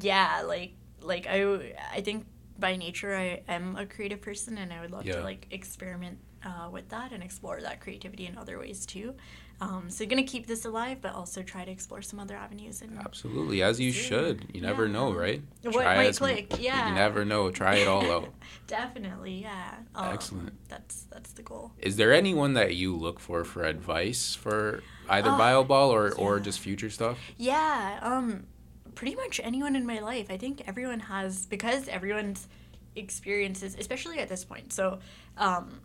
[0.00, 0.72] yeah, like
[1.04, 2.26] like I I think
[2.58, 5.16] by nature I am a creative person and I would love Yeah.
[5.16, 9.14] to like experiment uh, with that and explore that creativity in other ways too.
[9.60, 12.98] Um, so gonna keep this alive, but also try to explore some other avenues and
[12.98, 13.98] Absolutely, as you See.
[14.08, 14.46] should.
[14.52, 14.92] You never Yeah.
[14.92, 15.42] know, right?
[15.62, 16.88] What might as- click, yeah.
[16.88, 17.50] You never know.
[17.50, 18.34] Try it all out.
[18.66, 19.76] definitely, yeah.
[19.94, 20.68] Um, Excellent.
[20.68, 21.72] That's that's the goal.
[21.78, 26.36] Is there anyone that you look for for advice for either Oh, BioBall or, or
[26.38, 26.42] yeah.
[26.42, 27.18] just future stuff?
[27.36, 28.46] Yeah, um,
[28.94, 30.26] pretty much anyone in my life.
[30.30, 32.48] I think everyone has because everyone's
[32.96, 34.72] experiences, especially at this point.
[34.72, 34.98] So,
[35.36, 35.80] um,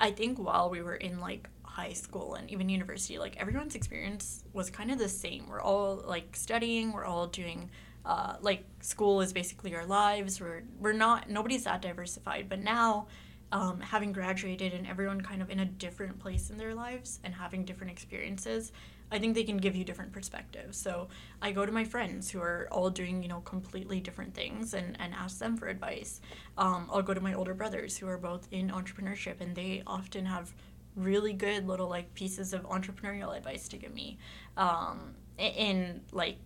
[0.00, 4.44] I think while we were in like high school and even university, like everyone's experience
[4.52, 5.48] was kind of the same.
[5.48, 6.92] We're all like studying.
[6.92, 7.70] We're all doing.
[8.04, 10.40] Uh, like school is basically our lives.
[10.40, 12.48] We're we're not nobody's that diversified.
[12.48, 13.06] But now,
[13.52, 17.34] um, having graduated and everyone kind of in a different place in their lives and
[17.34, 18.72] having different experiences,
[19.12, 20.78] I think they can give you different perspectives.
[20.78, 21.08] So
[21.42, 24.96] I go to my friends who are all doing, you know, completely different things and,
[24.98, 26.20] and ask them for advice.
[26.56, 30.24] Um, I'll go to my older brothers who are both in entrepreneurship and they often
[30.24, 30.54] have
[30.96, 34.18] really good little like pieces of entrepreneurial advice to give me.
[34.56, 36.38] Um, and like,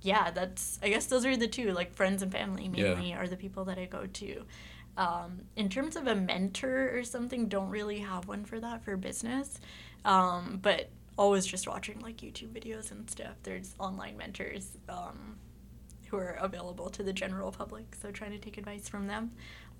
[0.00, 2.94] yeah, that's, I guess those are the two, like friends and family Yeah.
[2.94, 4.44] mainly are the people that I go to.
[4.96, 8.96] Um, in terms of a mentor or something, don't really have one for that for
[8.96, 9.58] business.
[10.04, 10.90] Um, but
[11.22, 13.36] always just watching like YouTube videos and stuff.
[13.44, 15.36] There's online mentors um,
[16.08, 17.94] who are available to the general public.
[18.02, 19.30] So trying to take advice from them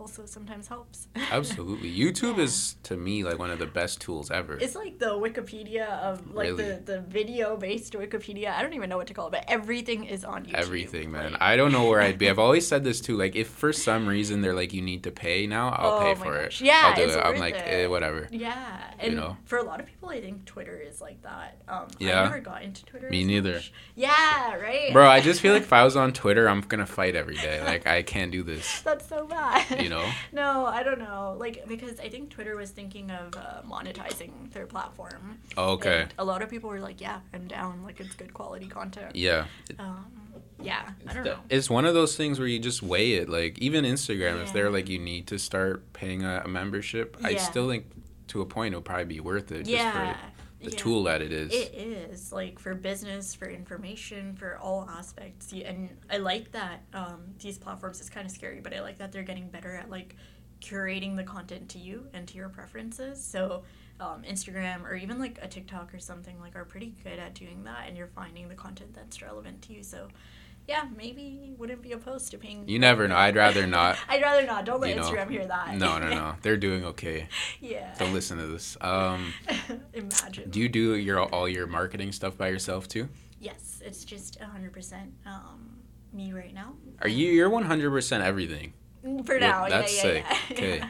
[0.03, 1.09] also sometimes helps.
[1.31, 1.91] Absolutely.
[2.05, 2.45] YouTube Yeah.
[2.45, 4.59] is to me like one of the best tools ever.
[4.59, 6.65] It's like the Wikipedia of like Really?
[6.65, 8.49] the, the video based Wikipedia.
[8.53, 10.55] I don't even know what to call it, but everything is on YouTube.
[10.55, 11.33] Everything, man.
[11.33, 12.29] Like- I don't know where I'd be.
[12.29, 13.17] I've always said this too.
[13.17, 16.15] Like, if for some reason they're like, you need to pay now, I'll Oh pay
[16.17, 16.61] for gosh.
[16.61, 16.65] it.
[16.67, 17.17] Yeah, I'll do it.
[17.25, 18.29] I'm like, eh, whatever.
[18.33, 19.37] Yeah, and know?
[19.45, 21.59] for a lot of people, I think Twitter is like that.
[21.69, 22.21] Um, Yeah.
[22.23, 23.09] I never got into Twitter.
[23.09, 23.55] Me neither.
[23.55, 23.73] much.
[23.95, 24.93] Yeah, right.
[24.93, 27.63] Bro, I just feel like if I was on Twitter, I'm gonna fight every day.
[27.65, 28.81] Like, I can't do this.
[28.83, 29.81] That's so bad.
[29.83, 29.92] You know?
[30.33, 31.37] No, I don't know.
[31.39, 35.39] Like because I think Twitter was thinking of uh, monetizing their platform.
[35.57, 36.03] Oh, okay.
[36.03, 37.83] And a lot of people were like, "Yeah, I'm down.
[37.85, 39.47] Like it's good quality content." Yeah.
[39.79, 40.07] Um,
[40.61, 41.39] yeah, I don't know.
[41.51, 43.29] It's one of those things where you just weigh it.
[43.29, 47.35] Like, even Instagram, if they're like, you need to start paying a, a membership, I
[47.35, 47.87] still think
[48.29, 50.17] to a point it'll probably be worth it just yeah.
[50.63, 50.77] The yeah.
[50.77, 51.53] tool that it is.
[51.53, 55.53] It is like for business, for information, for all aspects.
[55.53, 59.13] And I like that um, these platforms is kind of scary, but I like that
[59.13, 60.17] they're getting better at like
[60.61, 63.23] curating the content to you and to your preferences.
[63.23, 63.65] So
[64.01, 67.65] um, Instagram or even like a TikTok or something like are pretty good at doing
[67.65, 69.83] that, and you're finding the content that's relevant to you.
[69.83, 70.09] So.
[70.69, 72.69] Yeah, maybe wouldn't be opposed to paying.
[72.69, 73.17] You never know.
[73.17, 73.99] I'd rather not.
[74.09, 74.65] I'd rather not.
[74.65, 75.03] Don't let You know.
[75.03, 75.77] Instagram hear that.
[75.77, 76.35] No, no, no.
[76.43, 77.29] They're doing okay.
[77.61, 77.95] yeah.
[77.99, 78.77] Don't listen to this.
[78.81, 79.33] Um,
[79.95, 80.51] Imagine.
[80.51, 83.09] do you do your all your marketing stuff by yourself too?
[83.41, 84.93] Yes, it's just 100%
[85.27, 85.69] um,
[86.13, 86.75] me right now.
[87.01, 88.73] Are you you're 100% everything?
[89.03, 90.25] For Well, now, that's yeah, sick.
[90.31, 90.57] yeah, yeah.
[90.57, 90.83] Okay.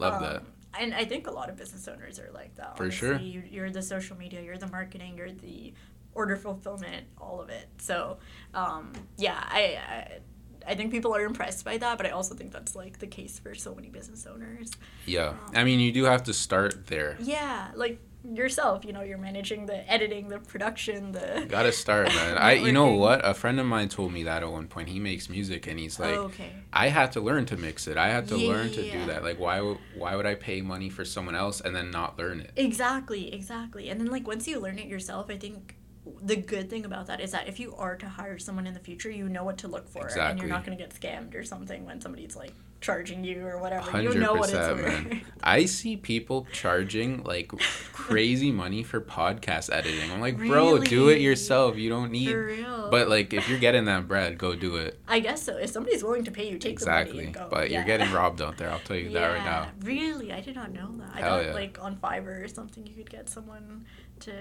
[0.00, 0.42] Love Um, that.
[0.80, 2.76] And I think a lot of business owners are like that.
[2.76, 3.32] For honestly.
[3.32, 3.44] sure.
[3.48, 5.72] You're the social media, you're the marketing, you're the
[6.14, 7.68] order fulfillment, all of it.
[7.78, 8.18] So,
[8.54, 10.18] um, yeah, I, I
[10.64, 13.38] I think people are impressed by that, but I also think that's like the case
[13.38, 14.70] for so many business owners.
[15.06, 15.34] Yeah.
[15.54, 17.16] I mean, you do have to start there.
[17.20, 17.98] Yeah, like
[18.32, 21.46] yourself, you know, you're managing the editing, the production, the.
[21.48, 22.38] Gotta start, man.
[22.38, 23.26] I, you know what?
[23.26, 24.88] A friend of mine told me that at one point.
[24.88, 26.52] He makes music, and he's like, oh, okay.
[26.72, 27.96] I had to learn to mix it.
[27.96, 29.00] I had to learn to Yeah.
[29.00, 29.24] do that.
[29.24, 29.58] Like, why,
[29.96, 32.52] why would I pay money for someone else and then not learn it?
[32.54, 33.88] Exactly, exactly.
[33.88, 35.74] And then like once you learn it yourself, I think
[36.22, 38.80] the good thing about that is that if you are to hire someone in the
[38.80, 41.44] future, you know what to look for, and you're not going to get scammed or
[41.44, 44.02] something when somebody's like charging you or whatever.
[44.02, 44.84] You know what it's worth.
[44.84, 45.22] man.
[45.44, 47.52] I see people charging like
[47.92, 50.10] crazy money for podcast editing.
[50.10, 51.76] I'm like, bro, do it yourself.
[51.76, 52.64] You don't need.
[52.90, 55.00] But like, if you're getting that bread, go do it.
[55.06, 55.56] I guess so.
[55.56, 57.24] If somebody's willing to pay you, take the money Exactly.
[57.26, 57.46] and go.
[57.48, 58.70] But you're getting robbed out there.
[58.70, 59.68] I'll tell you that right now.
[59.82, 61.10] Really, I did not know that.
[61.14, 61.54] I Hell thought yeah.
[61.54, 63.84] like on Fiverr or something, you could get someone
[64.22, 64.32] to.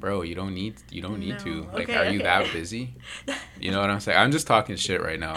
[0.00, 1.62] Bro, you don't need you don't need to.
[1.72, 2.94] Like, Okay, are you that busy?
[3.60, 4.16] You know what I'm saying?
[4.16, 5.34] I'm just talking shit right now.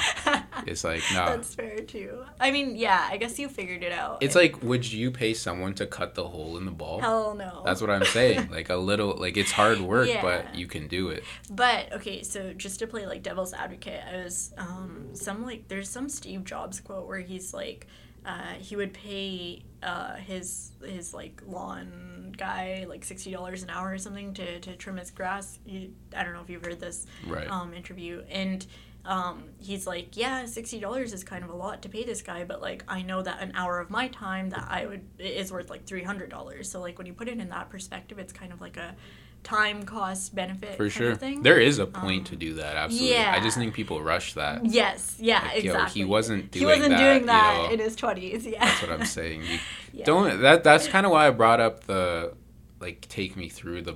[0.68, 1.26] It's like, nah.
[1.26, 2.24] That's fair too.
[2.40, 4.22] I mean, yeah, I guess you figured it out.
[4.22, 7.00] It's like, would you pay someone to cut the hole in the ball?
[7.02, 7.64] hell no.
[7.66, 8.50] That's what I'm saying.
[8.52, 10.22] Like a little, like it's hard work, Yeah.
[10.22, 11.24] but you can do it.
[11.50, 15.90] But okay, so just to play like devil's advocate, I was um some like there's
[15.90, 17.88] some Steve Jobs quote where he's like
[18.26, 23.92] uh, he would pay uh, his his like lawn guy like sixty dollars an hour
[23.92, 25.60] or something to, to trim his grass.
[25.66, 27.50] You, I don't know if you've heard this Right.
[27.50, 28.66] um, interview and
[29.06, 32.44] um, he's like, yeah, sixty dollars is kind of a lot to pay this guy,
[32.44, 35.70] but like I know that an hour of my time that I would is worth
[35.70, 36.70] like three hundred dollars.
[36.70, 38.96] So like when you put it in that perspective, it's kind of like a
[39.44, 41.12] time cost benefit For kind sure.
[41.12, 41.42] of thing.
[41.42, 42.76] There is a point to do that.
[42.76, 43.16] Absolutely.
[43.18, 44.64] I just think people rush that.
[44.68, 47.74] Yes, yeah, Like, yo, he wasn't doing he wasn't that, doing you that know.
[47.74, 48.46] in his twenties.
[48.46, 49.42] Yeah, That's what I'm saying.
[49.44, 49.58] You
[49.94, 50.06] Yeah.
[50.06, 50.42] don't.
[50.42, 52.34] That that's kind of why I brought up the
[52.80, 53.96] like take me through the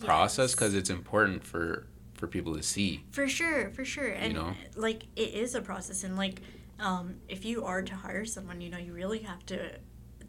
[0.00, 1.86] process because it's important for
[2.22, 3.02] for people to see.
[3.10, 4.54] For sure, for sure, and know?
[4.76, 6.40] like it is a process, and like
[6.78, 9.72] um, if you are to hire someone, you know, you really have to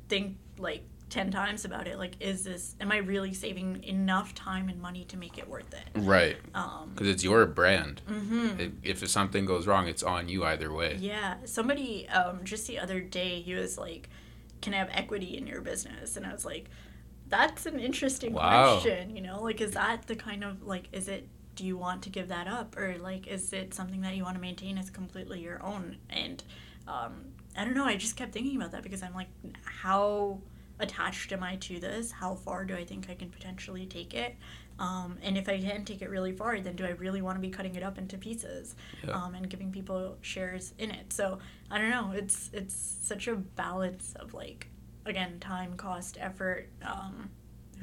[0.09, 1.99] think like ten times about it.
[1.99, 2.75] Like, is this?
[2.81, 5.87] Am I really saving enough time and money to make it worth it?
[5.93, 6.37] Right.
[6.55, 8.01] Um, Because it's your brand.
[8.09, 8.59] mm-hmm.
[8.81, 10.97] If, if something goes wrong, it's on you either way.
[10.99, 14.09] Yeah, somebody um, just the other day he was like,
[14.63, 16.71] "Can I have equity in your business?" And I was like,
[17.29, 18.79] "That's an interesting Wow.
[18.79, 21.27] question." You know, like, is that the kind of like, is it?
[21.55, 24.35] Do you want to give that up, or like, is it something that you want
[24.35, 25.97] to maintain as completely your own?
[26.09, 26.43] And
[26.87, 27.85] um, I don't know.
[27.85, 29.27] I just kept thinking about that because I'm like,
[29.63, 30.39] how
[30.79, 32.11] attached am I to this?
[32.11, 34.35] How far do I think I can potentially take it?
[34.79, 37.39] Um, and if I can take it really far, then do I really want to
[37.41, 38.75] be cutting it up into pieces
[39.07, 39.11] Yeah.
[39.11, 41.13] um, and giving people shares in it?
[41.13, 41.37] So
[41.69, 42.11] I don't know.
[42.15, 44.67] It's it's such a balance of like
[45.05, 46.69] again time, cost, effort.
[46.81, 47.29] Um,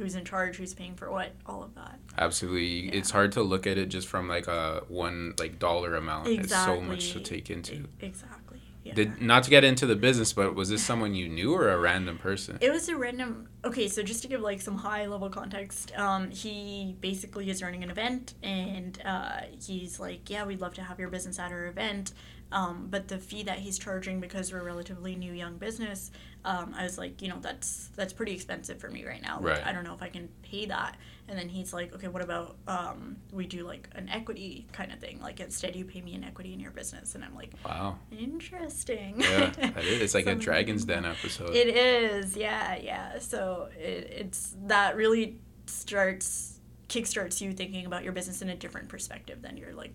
[0.01, 0.57] who's in charge?
[0.57, 1.33] Who's paying for what?
[1.47, 1.99] All of that.
[2.19, 2.87] Absolutely.
[2.87, 2.93] Yeah.
[2.95, 6.29] It's hard to look at it just from like a one like dollar amount.
[6.29, 7.87] It's so much to take into.
[8.01, 8.61] Exactly.
[8.83, 8.95] Yeah.
[8.95, 11.79] Did not to get into the business, but was this someone you knew or a
[11.79, 12.57] random person?
[12.63, 13.49] It was a random.
[13.63, 17.85] Okay, so just to give like some high level context, um, he basically is running
[17.85, 21.67] an event, and uh, he's like, "Yeah, we'd love to have your business at our
[21.67, 22.15] event."
[22.53, 26.11] Um, but the fee that he's charging because we're a relatively new young business,
[26.45, 29.37] um, I was like, you know, that's that's pretty expensive for me right now.
[29.41, 29.67] Like, Right.
[29.67, 30.97] I don't know if I can pay that.
[31.29, 34.99] And then he's like, okay, what about um, we do like an equity kind of
[34.99, 35.21] thing?
[35.21, 37.99] Like instead, you pay me an equity in your business, and I'm like, Wow.
[38.11, 39.15] interesting.
[39.21, 40.01] Yeah, that is.
[40.03, 41.55] It's like a Dragon's Den episode.
[41.55, 43.19] it is, yeah, yeah.
[43.21, 48.89] So it, it's that really starts kickstarts you thinking about your business in a different
[48.89, 49.93] perspective than you're like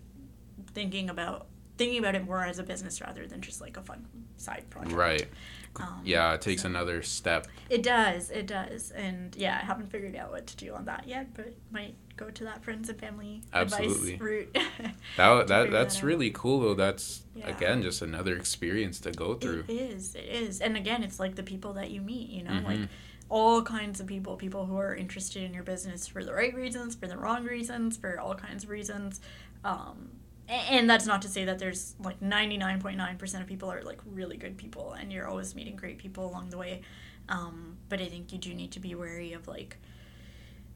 [0.72, 4.06] thinking about thinking about it more as a business rather than just like a fun
[4.36, 4.94] side project.
[4.96, 5.28] Right.
[5.78, 7.46] Um, Yeah, it takes so- another step.
[7.68, 11.06] It does, it does, and yeah, I haven't figured out what to do on that
[11.06, 14.14] yet, but might go to that friends and family Absolutely.
[14.14, 14.56] advice route.
[15.18, 16.74] That that that's that really cool though.
[16.74, 17.48] That's Yeah.
[17.48, 19.64] again just another experience to go through.
[19.68, 20.14] It is.
[20.14, 20.60] It is.
[20.62, 22.64] And again, it's like the people that you meet, you know, Mhm.
[22.64, 22.88] like
[23.28, 26.94] all kinds of people, people who are interested in your business for the right reasons,
[26.94, 29.20] for the wrong reasons, for all kinds of reasons.
[29.64, 30.10] Um,
[30.48, 34.56] and that's not to say that there's like 99.9% of people are like really good
[34.56, 36.82] people and you're always meeting great people along the way.
[37.28, 39.76] Um, but I think you do need to be wary of like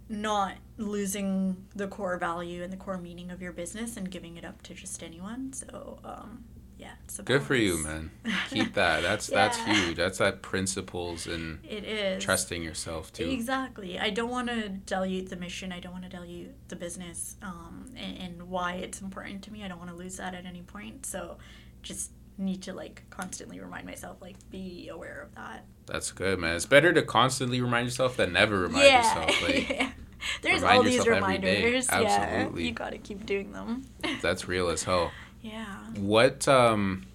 [0.09, 4.45] not losing the core value and the core meaning of your business and giving it
[4.45, 5.53] up to just anyone.
[5.53, 6.45] So, um,
[6.81, 6.93] yeah,
[7.25, 8.11] Good for you, man.
[8.51, 9.03] Keep that.
[9.03, 9.97] That's that's huge.
[9.97, 12.25] That's that principles and It is.
[12.25, 13.29] trusting yourself too.
[13.29, 13.99] Exactly.
[13.99, 15.73] I don't want to dilute the mission.
[15.73, 19.63] I don't want to dilute the business um, and, and why it's important to me.
[19.65, 21.05] I don't want to lose that at any point.
[21.05, 21.37] So
[21.83, 25.65] just need to like constantly remind myself, like, be aware of that.
[25.87, 26.57] That's good, man.
[26.57, 29.43] It's better to constantly remind yourself than never remind yourself.
[30.23, 31.57] Like There's remind all these yourself every day.
[31.65, 31.89] reminders.
[31.91, 32.49] Yeah.
[32.55, 33.87] You got to keep doing them.
[34.23, 35.13] that's real as hell.
[35.43, 35.67] Yeah.
[35.97, 37.07] What um,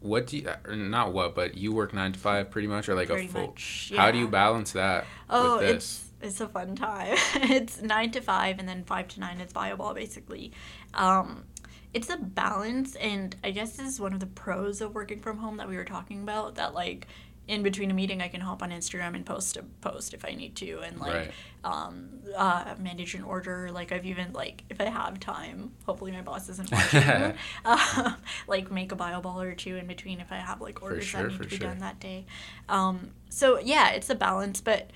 [0.00, 3.08] what do you not what, but you work nine to five pretty much, or like
[3.08, 3.46] Pretty a full.
[3.48, 3.92] much.
[3.96, 5.74] How do you balance that Oh, with this?
[5.74, 7.16] it's it's a fun time.
[7.34, 10.52] it's nine to five, and then five to nine is Bioball, basically.
[10.94, 11.44] Um,
[11.92, 15.38] it's a balance, and I guess this is one of the pros of working from
[15.38, 16.54] home that we were talking about.
[16.56, 17.08] That like
[17.48, 20.34] in between a meeting, I can hop on Instagram and post a post if I
[20.34, 21.30] need to, and like Right.
[21.64, 23.70] um, uh, manage an order.
[23.70, 27.02] Like I've even like if I have time, hopefully my boss isn't watching.
[27.64, 28.14] uh,
[28.48, 31.22] like make a bio ball or two in between if I have like orders sure,
[31.22, 31.68] that need to be sure.
[31.68, 32.26] done that day.
[32.68, 34.90] Um, so yeah, it's a balance, but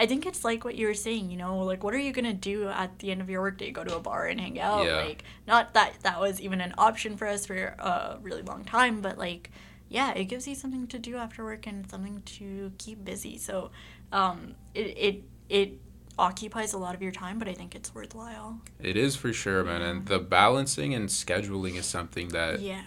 [0.00, 1.32] I think it's like what you were saying.
[1.32, 3.72] You know, like what are you gonna do at the end of your workday?
[3.72, 4.86] Go to a bar and hang out?
[4.86, 4.98] Yeah.
[4.98, 9.00] Like not that that was even an option for us for a really long time,
[9.00, 9.50] but like
[9.88, 13.38] yeah, it gives you something to do after work and something to keep busy.
[13.38, 13.70] So
[14.12, 15.72] um, it it it
[16.18, 18.60] occupies a lot of your time, but I think it's worthwhile.
[18.80, 19.82] It is for sure, man.
[19.82, 22.82] And the balancing and scheduling is something that Yeah.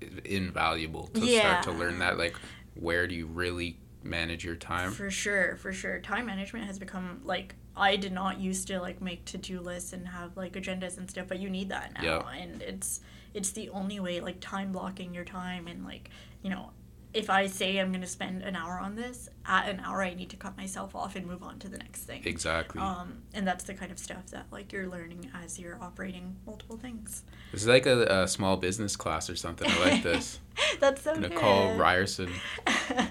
[0.00, 1.60] is invaluable to Yeah.
[1.60, 2.16] start to learn that.
[2.16, 2.36] Like,
[2.74, 4.92] where do you really manage your time?
[4.92, 5.98] For sure, for sure.
[6.00, 9.92] Time management has become like I did not used to like make to do lists
[9.92, 12.02] and have like agendas and stuff, but you need that now.
[12.02, 12.28] Yeah.
[12.30, 13.00] And it's
[13.34, 16.10] it's the only way, like time blocking your time and like,
[16.42, 16.70] you know,
[17.12, 20.30] if I say I'm gonna spend an hour on this, at an hour I need
[20.30, 22.22] to cut myself off and move on to the next thing.
[22.24, 22.80] Exactly.
[22.80, 26.76] Um, and that's the kind of stuff that like you're learning as you're operating multiple
[26.76, 27.24] things.
[27.50, 29.68] This is like a, a small business class or something.
[29.68, 30.38] I like this.
[30.78, 31.80] that's so Nicole good.
[31.80, 32.30] Ryerson,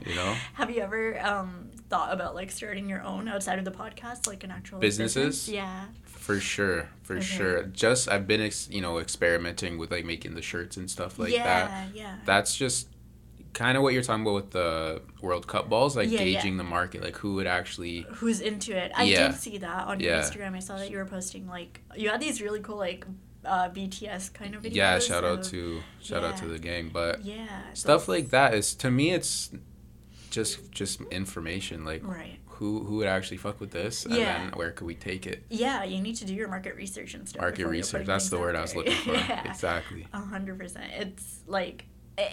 [0.05, 0.33] you know?
[0.53, 4.45] Have you ever um, thought about like starting your own outside of the podcast, like
[4.45, 5.15] an actual Businesses?
[5.45, 5.49] business?
[5.49, 5.85] Yeah.
[6.05, 7.25] For sure, for Okay.
[7.25, 7.63] sure.
[7.63, 11.33] Just I've been, ex- you know, experimenting with like making the shirts and stuff like
[11.33, 11.87] yeah, that.
[11.93, 12.15] yeah.
[12.23, 12.87] That's just
[13.53, 16.35] kind of what you're talking about with the World Cup balls, like Yeah, yeah.
[16.39, 18.05] gauging the market, like who would actually.
[18.15, 18.91] Who's into it?
[18.95, 19.27] I Yeah.
[19.29, 20.21] did see that on your Yeah.
[20.21, 20.55] Instagram.
[20.55, 23.05] I saw that you were posting like you had these really cool like
[23.45, 24.75] uh, BTS kind of videos.
[24.75, 28.53] Yeah, shout out of- to shout out to the gang, but yeah stuff like that
[28.53, 29.51] is to me it's
[30.29, 32.37] just just information like right.
[32.45, 34.37] who who would actually fuck with this and Yeah.
[34.37, 37.27] then where could we take it Yeah, you need to do your market research and
[37.27, 37.41] stuff.
[37.41, 39.49] market research that's the word i was looking for yeah.
[39.49, 40.91] exactly A hundred percent.
[40.97, 41.85] It's like,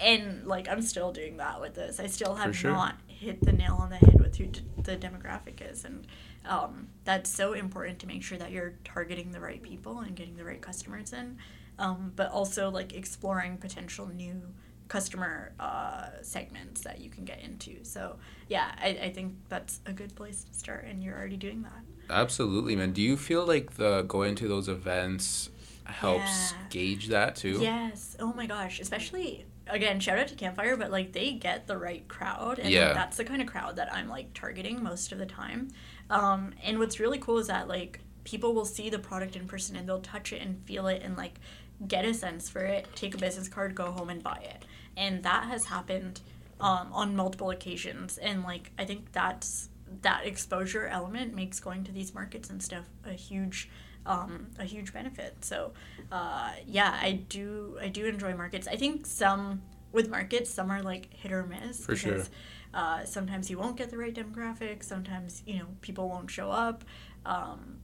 [0.02, 2.00] and like I'm still doing that with this.
[2.00, 2.72] I still have sure.
[2.72, 6.06] not hit the nail on the head with who d- the demographic is, and
[6.46, 10.36] um, that's so important to make sure that you're targeting the right people and getting
[10.36, 11.38] the right customers in,
[11.78, 14.40] um, but also like exploring potential new
[14.88, 17.84] customer uh, segments that you can get into.
[17.84, 18.16] So
[18.48, 21.82] yeah, I, I think that's a good place to start, and you're already doing that.
[22.08, 25.50] absolutely man do you feel like the going to those events
[25.84, 26.58] helps Yeah.
[26.70, 28.16] gauge that too Yes.
[28.20, 28.78] Oh my gosh.
[28.80, 32.86] Especially again, shout out to Campfire, but like they get the right crowd, and Yeah.
[32.86, 35.68] like, that's the kind of crowd that I'm like targeting most of the time.
[36.10, 39.76] Um, and what's really cool is that like people will see the product in person
[39.76, 41.38] and they'll touch it and feel it and like
[41.86, 44.64] get a sense for it, take a business card, go home and buy it,
[44.96, 46.20] and that has happened
[46.60, 48.18] um, on multiple occasions.
[48.18, 49.68] And like I think that's
[50.02, 53.68] that exposure element makes going to these markets and stuff a huge
[54.06, 55.44] um, a huge benefit.
[55.44, 55.72] So
[56.12, 58.66] uh, yeah, I do I do enjoy markets.
[58.68, 62.22] I think some with markets, some are like hit or miss For sure.
[62.74, 64.82] uh, sometimes you won't get the right demographic.
[64.82, 66.84] Sometimes you know people won't show up,
[67.24, 67.78] um,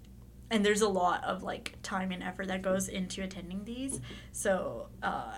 [0.50, 4.00] and there's a lot of like time and effort that goes into attending these.
[4.32, 5.34] So uh,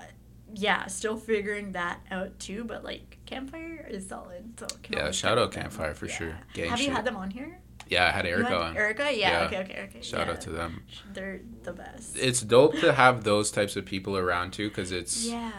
[0.55, 2.65] yeah, still figuring that out too.
[2.65, 4.59] But like Campfire is solid.
[4.59, 5.53] So Yeah, shout out.
[5.53, 6.39] Campfire for sure.
[6.53, 7.61] Gang Have you had them on here?
[7.89, 9.41] Yeah i had erica had on Erica, yeah.
[9.41, 9.47] Yeah.
[9.47, 10.01] Okay, okay, okay.
[10.03, 10.33] shout yeah.
[10.33, 12.17] out to them They're the best.
[12.19, 15.53] it's dope to have those types of people around too because it's yeah.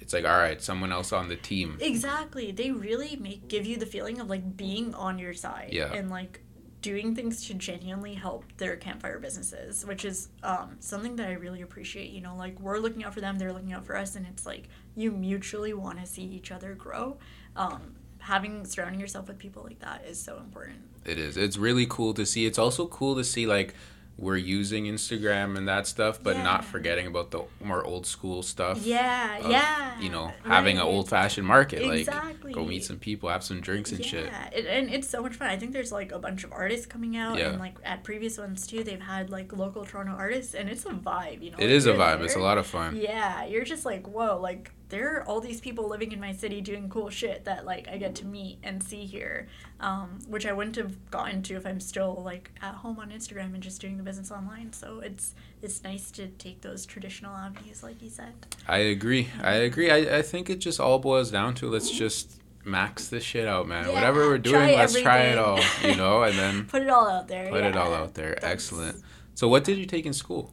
[0.00, 2.52] it's like all right someone else on the team Exactly.
[2.52, 5.92] They really make give you the feeling of like being on your side Yeah.
[5.92, 6.40] and like
[6.80, 11.62] doing things to genuinely help their campfire businesses, which is um, something that I really
[11.62, 12.10] appreciate.
[12.10, 14.44] You know, like we're looking out for them, they're looking out for us, and it's
[14.44, 17.18] like you mutually want to see each other grow.
[17.54, 20.80] Um, having surrounding yourself with people like that is so important.
[21.04, 21.36] It is.
[21.36, 22.46] It's really cool to see.
[22.46, 23.74] It's also cool to see like
[24.18, 26.42] we're using Instagram and that stuff, but Yeah.
[26.42, 28.84] not forgetting about the more old school stuff.
[28.84, 29.98] Yeah, of, yeah.
[30.00, 31.80] You know, having an old fashioned market.
[31.82, 32.52] Exactly.
[32.52, 34.26] Like go meet some people, have some drinks and shit.
[34.26, 35.48] Yeah, it, and it's so much fun.
[35.48, 37.48] I think there's like a bunch of artists coming out, Yeah.
[37.48, 40.90] and like at previous ones too, they've had like local Toronto artists, and it's a
[40.90, 41.42] vibe.
[41.42, 42.20] You know, It like, is a vibe.
[42.22, 42.96] It's a lot of fun.
[42.96, 46.60] Yeah, you're just like, whoa, like there are all these people living in my city
[46.60, 49.48] doing cool shit that like I get to meet and see here,
[49.80, 53.54] um, which I wouldn't have gotten to if I'm still like at home on Instagram
[53.54, 54.74] and just doing the business online.
[54.74, 58.34] So it's it's nice to take those traditional avenues, like you said.
[58.68, 59.28] I agree.
[59.42, 59.90] I agree.
[59.90, 63.66] I, I think it just all boils down to let's just max this shit out,
[63.66, 63.86] man.
[63.86, 66.90] Yeah, Whatever we're try doing, let's try it all, you know, and then Put it
[66.90, 67.48] all out there.
[67.48, 68.34] put it all out there.
[68.34, 69.02] That's- Excellent.
[69.34, 70.52] So what did you take in school?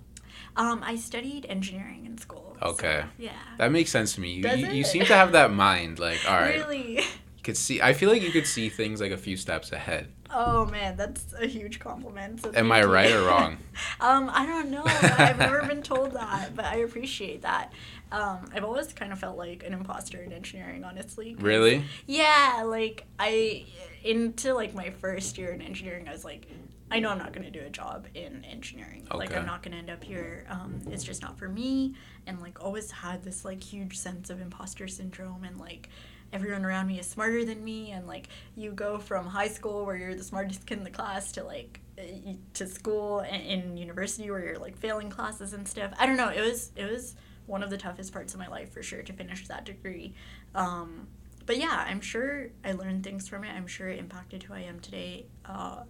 [0.56, 2.39] Um, I studied engineering in school.
[2.62, 3.02] Okay.
[3.04, 3.32] So, yeah.
[3.58, 4.34] That makes sense to me.
[4.34, 6.00] You, you, you seem to have that mind.
[6.00, 6.98] Like, all right, Really?
[6.98, 7.04] you
[7.44, 7.82] could see.
[7.82, 10.12] I feel like you could see things like a few steps ahead.
[10.32, 12.44] Oh man, that's a huge compliment.
[12.44, 12.86] So Am I you.
[12.86, 13.58] right or wrong?
[14.00, 14.84] um, I don't know.
[14.86, 17.74] I've never been told that, but I appreciate that.
[18.12, 21.36] Um, I've always kind of felt like an imposter in engineering, honestly.
[21.40, 21.84] Really?
[22.06, 23.66] Yeah, like I
[24.04, 26.48] into like my first year in engineering, I was like,
[26.92, 29.08] I know I'm not going to do a job in engineering.
[29.14, 30.46] Like I'm not going to end up here.
[30.50, 31.96] Um, it's just not for me.
[32.26, 35.90] And like always had this like huge sense of imposter syndrome and like
[36.32, 39.96] everyone around me is smarter than me and like you go from high school where
[39.96, 44.30] you're the smartest kid in the class to like uh, to school and in university
[44.30, 45.92] where you're like failing classes and stuff.
[45.98, 46.30] I don't know.
[46.30, 47.16] It was it was
[47.46, 50.14] one of the toughest parts of my life for sure to finish that degree.
[50.54, 51.08] Um,
[51.46, 53.50] but yeah, I'm sure I learned things from it.
[53.50, 55.82] I'm sure it impacted who I am today uh,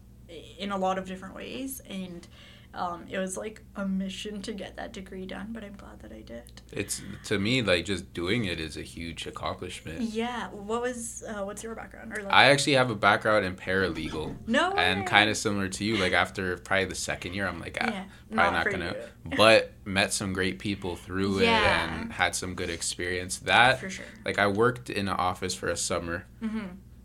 [0.57, 1.81] in a lot of different ways.
[1.89, 2.27] And
[2.71, 6.11] um, it was like a mission to get that degree done, but I'm glad that
[6.11, 6.61] I did.
[6.71, 10.01] It's to me like just doing it is a huge accomplishment.
[10.01, 10.49] Yeah.
[10.49, 12.15] What was, uh, what's your background?
[12.15, 14.35] Or like, I actually have a background in paralegal.
[14.45, 14.71] no.
[14.73, 17.87] And kind of similar to you, like after probably the second year, I'm like, ah,
[17.87, 18.95] Yeah, probably not not, gonna.
[19.31, 19.35] you.
[19.37, 21.87] But met some great people through Yeah.
[21.87, 23.39] it and had some good experience.
[23.39, 24.05] That For sure.
[24.25, 26.59] like I worked in an office for a summer, hmm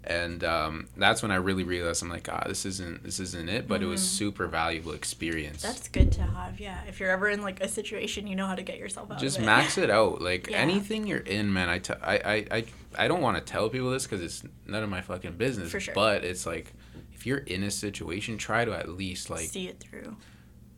[0.06, 3.66] and um, that's when I really realized I'm like, ah, this isn't this isn't it.
[3.68, 5.58] But it was super valuable experience.
[5.62, 5.66] Mm-hmm.
[5.72, 6.60] That's good to have.
[6.60, 6.78] Yeah.
[6.88, 9.38] If you're ever in like a situation, you know how to get yourself out just
[9.38, 9.42] it.
[9.44, 10.20] max it out.
[10.30, 10.58] Like Yeah.
[10.58, 11.68] anything you're in, man.
[11.68, 12.64] I, t- I, I, I,
[12.98, 15.70] I don't want to tell people this because it's none of my fucking business.
[15.70, 15.94] For sure.
[15.94, 16.72] But it's like,
[17.12, 20.16] if you're in a situation, try to at least like See it through.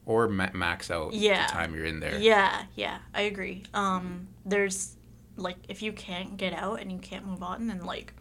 [0.05, 1.47] or ma- max out Yeah.
[1.47, 2.18] the time you're in there.
[2.18, 3.64] Yeah, yeah, I agree.
[3.74, 4.93] Um, there's
[5.37, 8.14] like if you can't get out and you can't move on, then like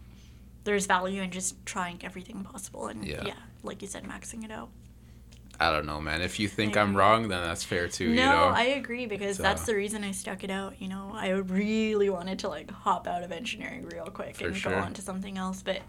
[0.66, 3.24] there's value in just trying everything possible and Yeah.
[3.26, 4.70] yeah, like you said, maxing it out.
[5.58, 6.22] I don't know, man.
[6.22, 8.10] If you think I'm wrong, then that's fair too.
[8.10, 8.44] no, you know.
[8.54, 10.82] I agree because So- that's the reason I stuck it out.
[10.82, 14.58] You know, I really wanted to like hop out of engineering real quick For and
[14.58, 14.74] sure.
[14.74, 15.82] go on to something else, but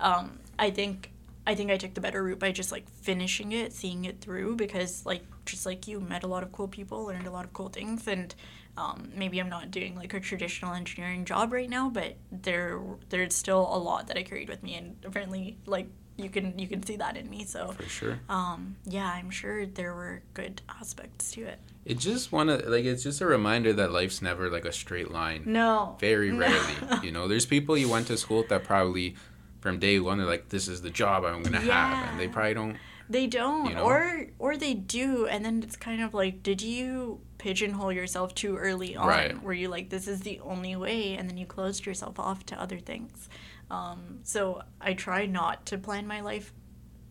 [0.00, 1.10] um, I think
[1.48, 4.56] I think I took the better route by just like finishing it, seeing it through
[4.56, 7.52] because like just like you met a lot of cool people, learned a lot of
[7.52, 8.34] cool things, and
[8.76, 13.34] um, maybe I'm not doing like a traditional engineering job right now, but there there's
[13.34, 15.86] still a lot that I carried with me, and apparently like
[16.18, 17.44] you can you can see that in me.
[17.44, 18.20] So For sure.
[18.28, 21.58] um, yeah, I'm sure there were good aspects to it.
[21.84, 25.42] It just wanna like it's just a reminder that life's never like a straight line.
[25.46, 25.96] No.
[26.00, 26.38] Very No.
[26.40, 26.74] rarely.
[27.02, 29.14] You know, there's people you went to school with that probably
[29.60, 32.54] from day one they're like, This is the job I'm gonna have and they probably
[32.54, 32.76] don't
[33.08, 33.84] They don't, You know?
[33.84, 38.56] or or they do, and then it's kind of like, did you pigeonhole yourself too
[38.56, 39.06] early on?
[39.06, 39.42] Right.
[39.42, 42.60] Where you like, this is the only way, and then you closed yourself off to
[42.60, 43.28] other things.
[43.70, 46.52] Um, so I try not to plan my life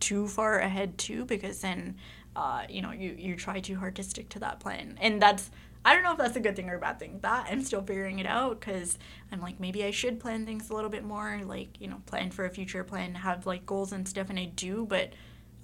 [0.00, 1.96] too far ahead too, because then,
[2.34, 5.50] uh, you know, you you try too hard to stick to that plan, and that's.
[5.84, 7.20] I don't know if that's a good thing or a bad thing.
[7.22, 8.98] That I'm still figuring it out because
[9.30, 12.32] I'm like maybe I should plan things a little bit more, like you know, plan
[12.32, 15.12] for a future, plan have like goals and stuff, and I do, but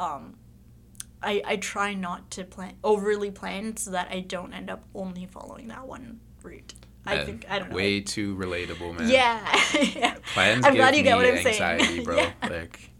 [0.02, 0.34] um,
[1.22, 5.26] I I try not to plan overly plan so that I don't end up only
[5.26, 6.74] following that one route.
[7.04, 7.76] I think I don't know.
[7.76, 9.08] Way too relatable, man.
[9.08, 9.40] yeah,
[9.96, 10.14] yeah.
[10.34, 11.62] Plans I'm give glad you me get what I'm saying.
[11.62, 12.16] anxiety, bro.
[12.42, 12.48] Yeah.
[12.48, 12.90] Like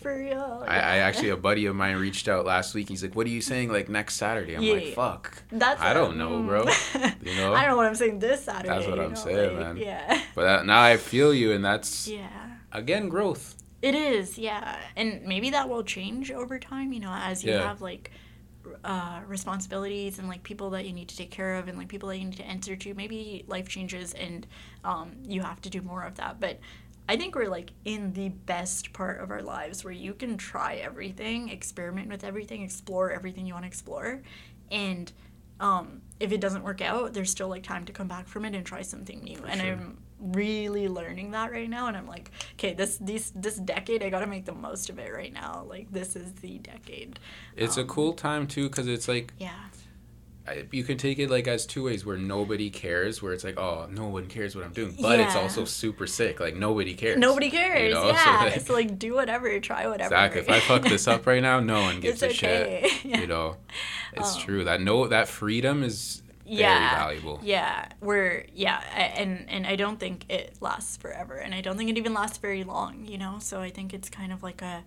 [0.00, 0.64] for real.
[0.66, 2.88] I, I actually a buddy of mine reached out last week.
[2.88, 3.70] He's like, "What are you saying?
[3.70, 4.94] Like next Saturday?" I'm Yeah, like, yeah.
[4.94, 6.64] "Fuck." That's I don't know, bro.
[6.64, 7.26] mm.
[7.26, 7.52] You know?
[7.52, 8.68] I don't know what I'm saying this Saturday.
[8.70, 9.76] That's what I'm know, saying, like, man.
[9.76, 10.22] Yeah.
[10.34, 12.28] But uh, now I feel you, and that's Yeah.
[12.72, 13.54] again growth.
[13.82, 14.76] It is, yeah.
[14.96, 17.66] And maybe that will change over time, you know, as you Yeah.
[17.68, 18.10] have like
[18.84, 22.08] uh, responsibilities and like people that you need to take care of and like people
[22.10, 22.94] that you need to answer to.
[22.94, 24.46] Maybe life changes and
[24.84, 26.40] um, you have to do more of that.
[26.40, 26.58] But
[27.08, 30.74] I think we're like in the best part of our lives where you can try
[30.74, 34.20] everything, experiment with everything, explore everything you want to explore.
[34.70, 35.10] And
[35.58, 38.54] um, if it doesn't work out, there's still like time to come back from it
[38.54, 39.42] and try something new.
[39.48, 39.72] and sure.
[39.72, 44.10] I'm really learning that right now and I'm like, okay, this these this decade I
[44.10, 45.64] got to make the most of it right now.
[45.68, 47.18] Like this is the decade.
[47.56, 49.54] It's a Um, cool time too, because it's like Yeah.
[50.72, 53.86] You can take it like as two ways, where nobody cares, where it's like, oh,
[53.88, 57.18] no one cares what I'm doing, but it's also super sick, like nobody cares.
[57.18, 57.94] Nobody cares.
[57.94, 58.00] know?
[58.08, 58.40] So, Yeah.
[58.44, 60.12] like- So like, do whatever, try whatever.
[60.12, 60.40] Exactly.
[60.40, 62.66] If I fuck this up right now, no one gives it's a shit.
[62.66, 62.90] okay.
[63.04, 63.20] yeah.
[63.20, 63.58] You know,
[64.14, 66.22] it's Um, true that no that freedom is
[66.58, 66.96] Yeah.
[66.98, 67.40] valuable.
[67.42, 68.80] Yeah, we're yeah,
[69.16, 72.38] and and I don't think it lasts forever, and I don't think it even lasts
[72.38, 73.04] very long.
[73.06, 74.84] You know, so I think it's kind of like a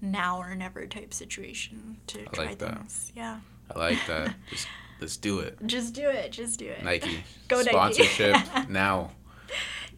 [0.00, 2.76] now or never type situation to try like that.
[2.78, 3.12] things.
[3.14, 3.40] Yeah,
[3.74, 4.34] I like that.
[4.50, 4.66] Just
[5.00, 5.58] let's do it.
[5.66, 6.32] just do it.
[6.32, 6.82] Just do it.
[6.82, 7.70] Nike Go Nike.
[7.70, 8.36] sponsorship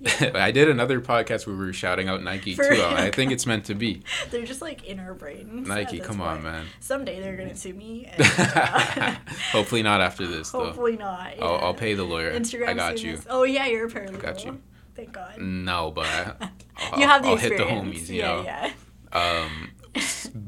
[0.00, 0.30] now.
[0.34, 2.82] I did another podcast where we were shouting out Nike For too.
[2.82, 4.02] I think it's meant to be.
[4.30, 5.66] They're just like in our brains.
[5.68, 6.66] Nike, this come on, man.
[6.80, 8.10] Someday they're gonna sue me.
[8.16, 9.14] And, uh,
[9.52, 10.66] Hopefully not after this though.
[10.66, 11.34] hopefully not.
[11.40, 11.56] I'll.
[11.56, 12.32] I'll pay the lawyer.
[12.32, 12.68] Instagram.
[12.68, 13.14] I got you.
[13.14, 13.26] us.
[13.28, 14.20] Oh yeah, you're a paralegal.
[14.20, 14.60] got you.
[14.94, 15.38] Thank God.
[15.38, 18.08] No, but I, I'll, you have the I'll hit the homies.
[18.08, 18.42] You yeah, know.
[18.42, 18.70] yeah.
[19.12, 19.70] Um,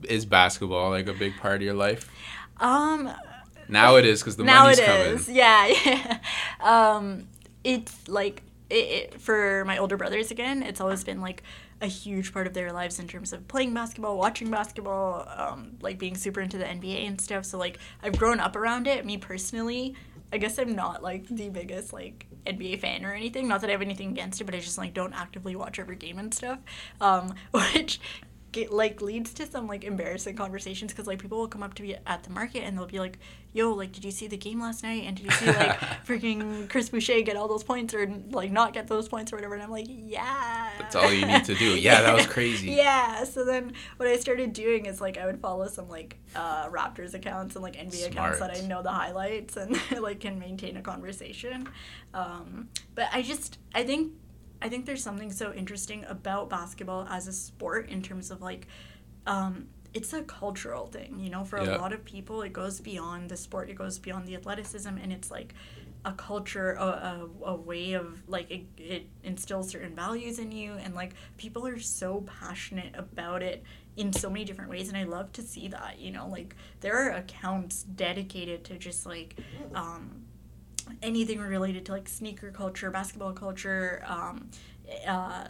[0.09, 2.09] is basketball like a big part of your life?
[2.59, 3.11] Um,
[3.69, 5.07] Now it is because the now money's it coming.
[5.15, 5.29] is.
[5.29, 6.19] Yeah, yeah.
[6.61, 7.29] Um,
[7.65, 10.63] it's like it, it, for my older brothers again.
[10.63, 11.43] It's always been like
[11.81, 15.99] a huge part of their lives in terms of playing basketball, watching basketball, um, like
[15.99, 17.45] being super into the NBA and stuff.
[17.45, 19.05] So like I've grown up around it.
[19.05, 19.95] Me personally,
[20.33, 23.47] I guess I'm not like the biggest like NBA fan or anything.
[23.47, 25.97] Not that I have anything against it, but I just like don't actively watch every
[25.97, 26.59] game and stuff.
[27.01, 28.01] Um, which
[28.57, 31.83] get, like leads to some like embarrassing conversations because like people will come up to
[31.83, 33.19] me at the market and they'll be like,
[33.53, 35.05] "Yo, like, did you see the game last night?
[35.05, 38.73] And did you see like freaking Chris Boucher get all those points or like not
[38.73, 41.79] get those points or whatever?" And I'm like, "Yeah." That's all you need to do.
[41.79, 42.71] Yeah, that was crazy.
[42.77, 43.25] Yeah.
[43.25, 47.15] So then what I started doing is like I would follow some like uh, Raptors
[47.15, 50.83] accounts and like NBA accounts that I know the highlights and like can maintain a
[50.83, 51.69] conversation.
[52.15, 54.13] Um, but I just I think
[54.63, 58.67] I think there's something so interesting about basketball as a sport in terms of like
[59.27, 61.77] um, it's a cultural thing, you know, for Yeah.
[61.77, 65.13] a lot of people it goes beyond the sport, it goes beyond the athleticism and
[65.13, 65.55] it's like
[66.05, 70.75] a culture, a, a, a way of like it, it instills certain values in you
[70.75, 73.65] and like people are so passionate about it
[73.97, 76.97] in so many different ways and I love to see that, you know, like there
[76.97, 79.37] are accounts dedicated to just like
[79.75, 80.26] um
[81.03, 84.51] anything related to like sneaker culture, basketball culture, um,
[85.07, 85.49] uh,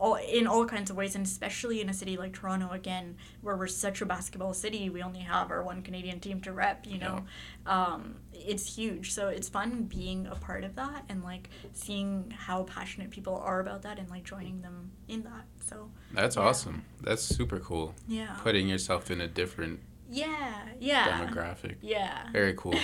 [0.00, 3.56] all in all kinds of ways, and especially in a city like Toronto, again, where
[3.56, 6.84] we're such a basketball city, we only have our one Canadian team to rep.
[6.84, 7.24] You know,
[7.64, 9.12] um, it's huge.
[9.12, 13.60] So it's fun being a part of that and like seeing how passionate people are
[13.60, 15.44] about that and like joining them in that.
[15.64, 16.42] So That's Yeah.
[16.42, 16.84] awesome.
[17.00, 17.94] That's super cool.
[18.08, 19.78] yeah, Putting yourself in a different
[20.14, 21.76] yeah, yeah, demographic.
[21.80, 22.30] yeah.
[22.32, 22.74] Very cool.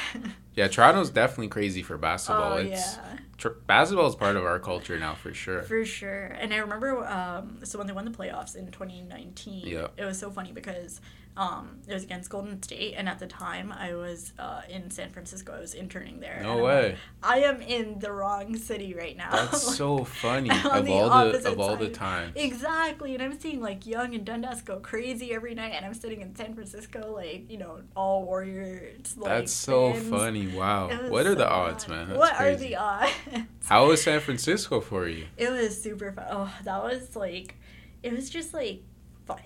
[0.54, 2.54] Yeah, Toronto's definitely crazy for basketball.
[2.54, 3.16] Oh it's yeah.
[3.38, 5.62] tr- basketball is part of our culture now for sure.
[5.62, 6.26] For sure.
[6.26, 9.86] And I remember, um, so when they won the playoffs in 2019, Yeah.
[9.96, 11.00] it was so funny because
[11.36, 12.94] um, it was against Golden State.
[12.96, 15.54] And at the time, I was uh, in San Francisco.
[15.54, 16.40] I was interning there.
[16.42, 16.90] No way.
[16.90, 19.30] like, I am in the wrong city right now.
[19.30, 20.50] That's so funny.
[20.70, 21.94] Of the all the of all the side.
[21.94, 22.32] times.
[22.36, 26.20] Exactly, and I'm seeing like Yonge and Dundas go crazy every night, and I'm sitting
[26.20, 29.16] in San Francisco, like you know, all Warriors.
[29.16, 30.08] Like, That's so fans.
[30.08, 30.46] funny.
[30.48, 30.88] Wow.
[31.08, 31.96] What are the odds, fun.
[31.96, 32.08] man?
[32.08, 32.74] That's what crazy.
[32.76, 33.46] are the odds?
[33.66, 35.26] How was San Francisco for you?
[35.36, 36.26] It was super fun.
[36.30, 37.56] Oh, that was like,
[38.02, 38.82] it was just like,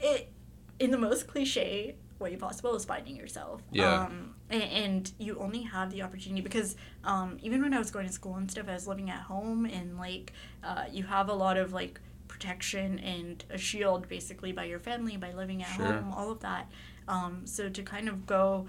[0.01, 0.31] it
[0.79, 3.63] in the most cliche way possible is finding yourself.
[3.73, 4.05] Yeah.
[4.05, 8.07] Um, and, and you only have the opportunity because um, even when I was going
[8.07, 11.35] to school and stuff, I was living at home and like, uh, you have a
[11.35, 15.87] lot of like protection and a shield basically by your family by living at Sure.
[15.87, 16.71] home, all of that.
[17.09, 18.67] Um, so to kind of go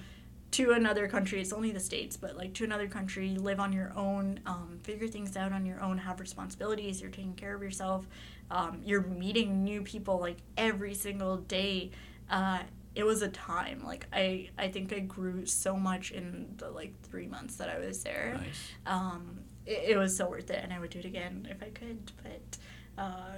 [0.51, 3.91] to another country it's only the states but like to another country live on your
[3.97, 8.07] own um, figure things out on your own have responsibilities you're taking care of yourself
[8.51, 11.91] um, you're meeting new people like every single day
[12.29, 12.59] uh,
[12.95, 16.93] it was a time like i i think i grew so much in the like
[17.03, 18.71] three months that i was there Nice.
[18.85, 21.69] um, it, it was so worth it and i would do it again if i
[21.69, 22.57] could but
[22.97, 23.37] uh,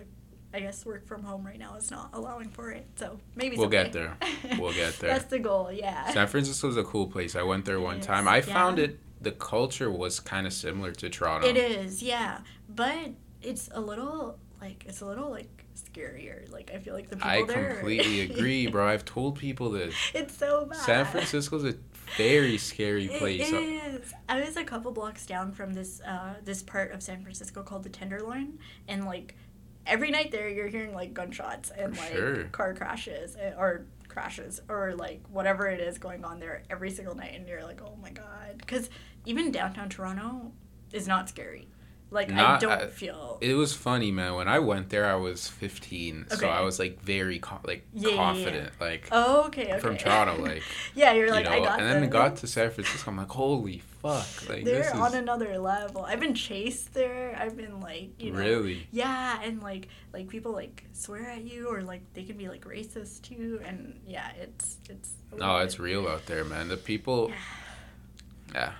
[0.53, 3.67] I guess work from home right now is not allowing for it, so maybe We'll
[3.67, 4.17] get there.
[4.57, 5.09] We'll get there.
[5.11, 6.11] That's the goal, yeah.
[6.13, 7.35] San Francisco is a cool place.
[7.35, 8.27] I went there one time.
[8.27, 8.41] I yeah.
[8.41, 8.99] found it.
[9.21, 11.47] The culture was kind of similar to Toronto.
[11.47, 12.39] It is, yeah,
[12.69, 16.51] but it's a little like it's a little like scarier.
[16.51, 17.75] Like I feel like the people I there.
[17.75, 18.87] completely agree, bro.
[18.87, 19.93] I've told people this.
[20.13, 20.79] it's so bad.
[20.79, 21.75] San Francisco's a
[22.17, 23.51] very scary place.
[23.51, 24.13] is.
[24.29, 27.83] I was a couple blocks down from this uh, this part of San Francisco called
[27.83, 29.35] the Tenderloin, and like
[29.85, 32.43] every night there, you're hearing like gunshots and For like sure.
[32.45, 37.15] car crashes eh, or crashes or like whatever it is going on there every single
[37.15, 38.89] night, and you're like, oh my god, because
[39.25, 40.51] even downtown Toronto
[40.93, 41.67] is not scary.
[42.09, 43.37] Like I don't I- feel.
[43.41, 44.33] It was funny, man.
[44.35, 48.01] When I went there, I was 15, so I was like very co- like Yeah,
[48.01, 48.15] yeah, yeah.
[48.15, 49.79] confident, like Oh, okay, okay.
[49.79, 50.63] from Toronto, like
[50.95, 51.51] yeah, you're you like, know.
[51.51, 52.09] I got and then this.
[52.09, 53.11] got to San Francisco.
[53.11, 56.03] I'm like, holy fuck, like They're on is another level.
[56.05, 57.37] I've been chased there.
[57.39, 58.87] I've been like, you know, really.
[58.91, 62.63] Yeah, and like like people like swear at you or like they can be like
[62.63, 65.11] racist too, and yeah, it's it's.
[65.35, 66.69] No, oh, little it's real out there, man.
[66.69, 67.31] The people,
[68.55, 68.71] yeah,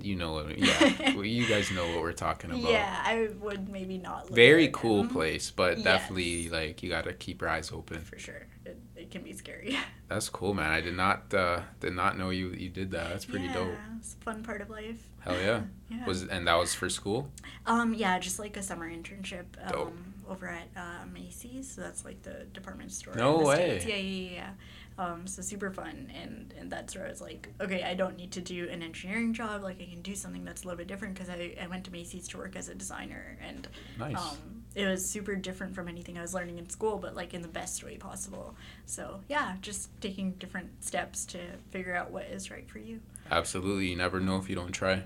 [0.00, 0.46] you know what?
[0.58, 2.70] Yeah, well, you guys know what we're talking about.
[2.70, 4.28] Yeah, I would maybe not.
[4.30, 5.84] Very cool place, but Yes.
[5.84, 8.00] definitely like you gotta keep your eyes open.
[8.02, 8.46] for sure.
[8.64, 9.78] It, it can be scary.
[10.08, 10.70] That's cool, man.
[10.70, 13.10] I did not uh, did not know you you did that.
[13.10, 13.74] That's pretty yeah, dope.
[13.98, 15.00] It's a fun part of life.
[15.20, 15.62] Hell yeah.
[15.90, 16.04] Yeah.
[16.06, 17.30] Was and that was for school?
[17.66, 19.88] Um, yeah, just like a summer internship Dope.
[19.88, 21.70] um, over at uh, Macy's.
[21.70, 23.14] So that's like the department store.
[23.14, 23.78] No the way.
[23.80, 23.86] States.
[23.86, 24.50] Yeah, yeah, yeah.
[24.98, 28.32] Um, so super fun, and and that's where I was like, okay, I don't need
[28.32, 29.62] to do an engineering job.
[29.62, 31.92] Like I can do something that's a little bit different because I, I went to
[31.92, 33.68] Macy's to work as a designer, and
[33.98, 34.16] Nice.
[34.16, 37.42] um, it was super different from anything I was learning in school, but like in
[37.42, 38.54] the best way possible.
[38.86, 41.38] So yeah, just taking different steps to
[41.70, 43.00] figure out what is right for you.
[43.30, 43.88] Absolutely.
[43.88, 45.04] You never know if you don't try.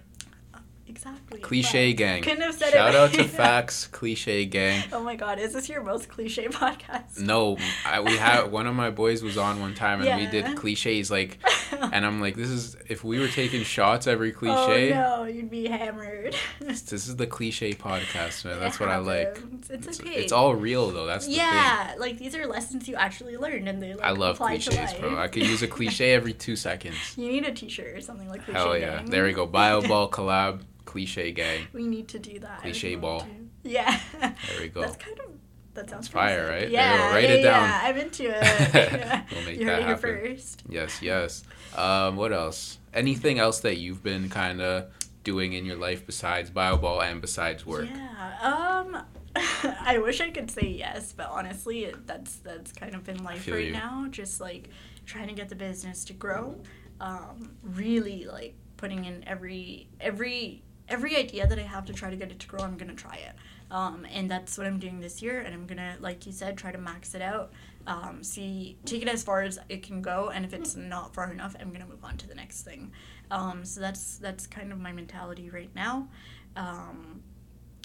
[0.90, 1.38] Exactly.
[1.38, 2.22] Cliche but gang.
[2.22, 3.22] Couldn't have said Shout it out to.
[3.22, 4.82] Facts, Cliche Gang.
[4.92, 7.20] Oh my god, is this your most cliche podcast?
[7.20, 10.56] No, I, we had one of my boys was on one time and we did
[10.56, 11.38] cliches like,
[11.92, 14.92] and I'm like, this is if we were taking shots every oh, cliche.
[14.92, 16.34] Oh no, you'd be hammered.
[16.58, 18.58] This is the cliche podcast, man.
[18.58, 19.40] That's what I like.
[19.70, 20.10] It's, It's, okay.
[20.10, 21.06] it's all real though.
[21.06, 21.40] That's the thing.
[21.40, 25.16] yeah, like these are lessons you actually learned, and they like I love cliches, bro.
[25.16, 26.96] I could use a cliche every two seconds.
[27.20, 28.58] You need a T-shirt or something like cliche.
[28.58, 28.96] Hell yeah.
[28.96, 29.10] gang.
[29.10, 29.46] There we go.
[29.46, 31.68] Bio ball collab, cliche gang.
[31.72, 32.62] We need to do that.
[32.62, 33.24] Cliche ball.
[33.62, 34.00] Yeah.
[34.20, 34.80] There we go.
[34.80, 35.26] That's kind of
[35.74, 36.68] that sounds It's fire, right?
[36.68, 37.12] Yeah.
[37.12, 37.62] Write yeah, it down.
[37.62, 39.22] Yeah, I'm into it.
[39.32, 40.00] We'll make you that happen.
[40.02, 40.64] first.
[40.68, 41.44] Yes, yes.
[41.76, 42.78] Um, what else?
[42.92, 44.90] Anything else that you've been kind of
[45.22, 47.88] doing in your life besides bio ball and besides work?
[47.88, 48.82] Yeah.
[48.82, 49.00] Um,
[49.80, 53.46] I wish I could say yes, but honestly, it, that's that's kind of been life
[53.46, 53.72] right you.
[53.72, 54.08] now.
[54.10, 54.70] Just like
[55.06, 56.60] trying to get the business to grow.
[57.00, 62.16] Um, really like putting in every every every idea that I have to try to
[62.16, 62.60] get it to grow.
[62.60, 63.34] I'm gonna try it.
[63.70, 65.40] Um, and that's what I'm doing this year.
[65.40, 67.52] And I'm gonna, like you said, try to max it out.
[67.86, 70.30] Um, see, take it as far as it can go.
[70.30, 72.92] And if it's not far enough, I'm gonna move on to the next thing.
[73.30, 76.08] Um, so that's that's kind of my mentality right now.
[76.56, 77.22] Um,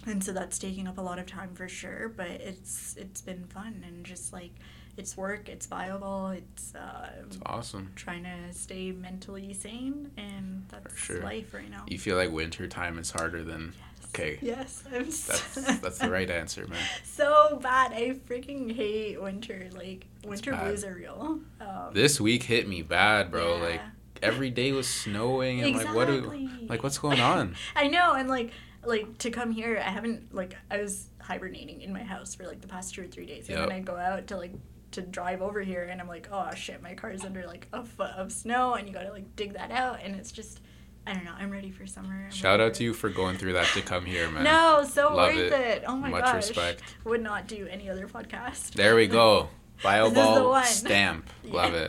[0.07, 3.45] and so that's taking up a lot of time for sure but it's it's been
[3.45, 4.51] fun and just like
[4.97, 7.91] it's work it's viable it's uh, It's awesome.
[7.95, 11.21] trying to stay mentally sane and that's sure.
[11.21, 13.73] life right now You feel like winter time is harder than.
[14.09, 14.39] Okay.
[14.41, 16.79] yes i'm That's that's the right answer, man.
[17.03, 22.67] so bad i freaking hate winter like winter blues are real um, This week hit
[22.67, 23.57] me bad, bro.
[23.57, 23.63] yeah.
[23.63, 23.81] Like
[24.23, 26.67] every day was snowing and like what do Exactly.
[26.69, 27.55] like what's going on?
[27.75, 28.51] I know, and like
[28.85, 32.61] like to come here, I haven't like I was hibernating in my house for like
[32.61, 33.67] the past two or three days, and Yep.
[33.69, 34.53] then I go out to like
[34.95, 38.11] to drive over here, and I'm like, oh shit, my car's under like a foot
[38.11, 40.59] of snow, and you gotta like dig that out, and it's just
[41.07, 41.33] I don't know.
[41.37, 42.23] I'm ready for summer.
[42.25, 44.43] I'm Shout out for- to you for going through that to come here, man.
[44.43, 45.53] No, so Love worth it.
[45.53, 45.83] it.
[45.87, 46.35] Oh my Much gosh.
[46.35, 46.81] respect.
[47.03, 48.71] Would not do any other podcast.
[48.71, 49.49] There we go.
[49.83, 51.29] Bio This is the ball stamp.
[51.43, 51.87] Love Yeah.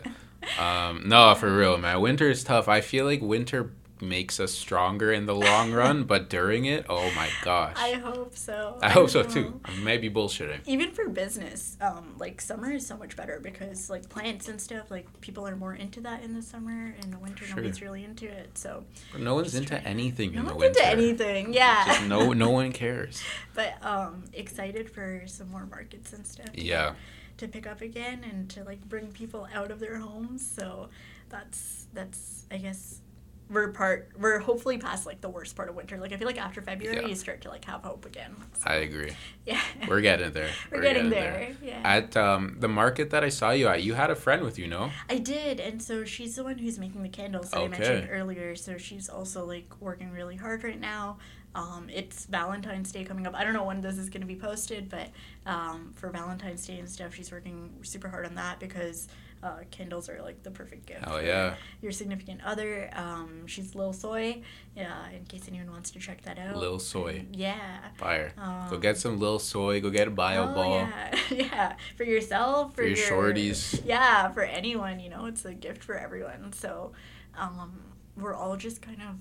[0.53, 0.61] it.
[0.61, 2.01] Um, no, for real, man.
[2.01, 2.69] Winter is tough.
[2.69, 3.71] I feel like winter
[4.01, 7.75] makes us stronger in the long run, but during it, oh my gosh.
[7.77, 8.79] I hope so.
[8.83, 9.29] I hope so know.
[9.29, 9.61] too.
[9.83, 10.61] Maybe bullshitting.
[10.67, 14.91] even for business um like summer is so much better because like plants and stuff
[14.91, 17.57] like people are more into that in the summer in the winter Sure.
[17.57, 20.77] nobody's really into it so But no one's into trying- anything no in the one's
[20.77, 20.81] winter.
[20.81, 23.23] into anything yeah Just no, no one cares.
[23.55, 26.95] but um excited for some more markets and stuff to- Yeah.
[27.39, 30.89] to pick up again and to like bring people out of their homes so
[31.29, 33.01] that's that's i guess
[33.49, 36.41] we're part we're hopefully past like the worst part of winter like i feel like
[36.41, 37.07] after february Yeah.
[37.07, 39.13] you start to like have hope again So, I agree.
[39.45, 40.51] yeah We're getting there.
[40.73, 44.11] we're, getting, there, yeah At um, the market that I saw you at, you had
[44.11, 44.91] a friend with you, no?
[45.09, 48.57] I did, and so she's the one who's making the candles that I mentioned earlier.
[48.57, 51.19] So she's also like working really hard right now.
[51.55, 53.35] Um, it's Valentine's Day coming up.
[53.35, 55.09] I don't know when this is going to be posted, but
[55.47, 59.09] um, for Valentine's Day and stuff, she's working super hard on that because
[59.43, 61.05] uh, candles are like the perfect gift.
[61.07, 61.55] Oh yeah.
[61.83, 62.91] Your significant other.
[62.95, 64.43] Um, she's Lil Soy.
[64.75, 66.57] Yeah, in case anyone wants to check that out.
[66.57, 67.27] Lil Soy.
[67.33, 67.79] Yeah.
[67.97, 68.33] Fire.
[68.39, 69.81] Um, Go get some Lil Soy.
[69.81, 70.75] Go get a bio oh, ball.
[70.77, 71.77] Yeah, yeah.
[71.97, 73.83] For yourself, for, For your shorties.
[73.85, 76.53] Yeah, for anyone, you know, it's a gift for everyone.
[76.53, 76.93] So,
[77.37, 77.81] um,
[78.17, 79.17] we're all just kind of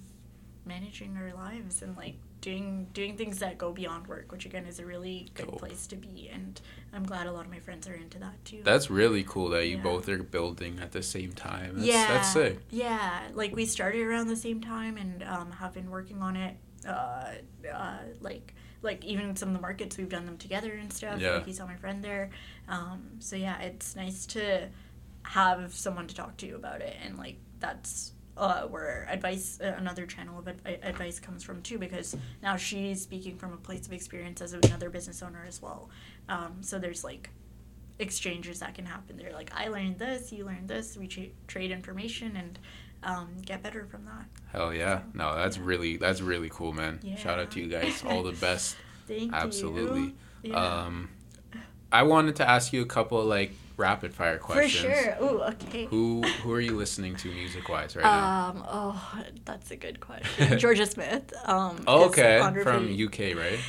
[0.66, 4.79] managing our lives and like doing doing things that go beyond work, which again is
[4.79, 6.29] a really good place to be.
[6.31, 6.59] And
[6.93, 8.61] I'm glad a lot of my friends are into that too.
[8.63, 9.83] That's really cool that you Yeah.
[9.83, 11.75] both are building at the same time.
[11.75, 12.59] That's, yeah, That's sick.
[12.69, 16.55] Yeah, like we started around the same time and um, have been working on it.
[16.88, 17.31] Uh,
[17.73, 21.19] uh, like like even some of the markets we've done them together and stuff.
[21.19, 21.36] Yeah.
[21.38, 22.29] Like you saw my friend there.
[22.67, 24.69] Um, so yeah, it's nice to
[25.23, 30.05] have someone to talk to about it and like that's uh, where advice uh, another
[30.05, 33.93] channel of ad- advice comes from too because now she's speaking from a place of
[33.93, 35.89] experience as another business owner as well
[36.29, 37.29] um, so there's like
[37.99, 41.71] exchanges that can happen there like i learned this you learned this we tra- trade
[41.71, 42.59] information and
[43.03, 45.01] um, get better from that Hell yeah.
[45.13, 45.63] No, that's Yeah.
[45.65, 46.99] really that's really cool, man.
[47.17, 48.03] Shout out to you guys.
[48.03, 48.77] All the best.
[49.07, 50.01] thank Absolutely.
[50.01, 50.13] you
[50.51, 50.86] yeah.
[50.86, 51.09] Um
[51.91, 54.86] I wanted to ask you a couple like rapid fire questions.
[54.86, 55.17] For sure.
[55.21, 55.86] Ooh, okay.
[55.86, 58.49] Who who are you listening to music wise right now?
[58.49, 58.65] Um.
[58.67, 60.47] Oh, that's a good question.
[60.59, 61.34] Jorja Smith.
[61.45, 61.84] Um.
[61.88, 62.93] Oh, okay, from.
[62.93, 63.59] UK, right?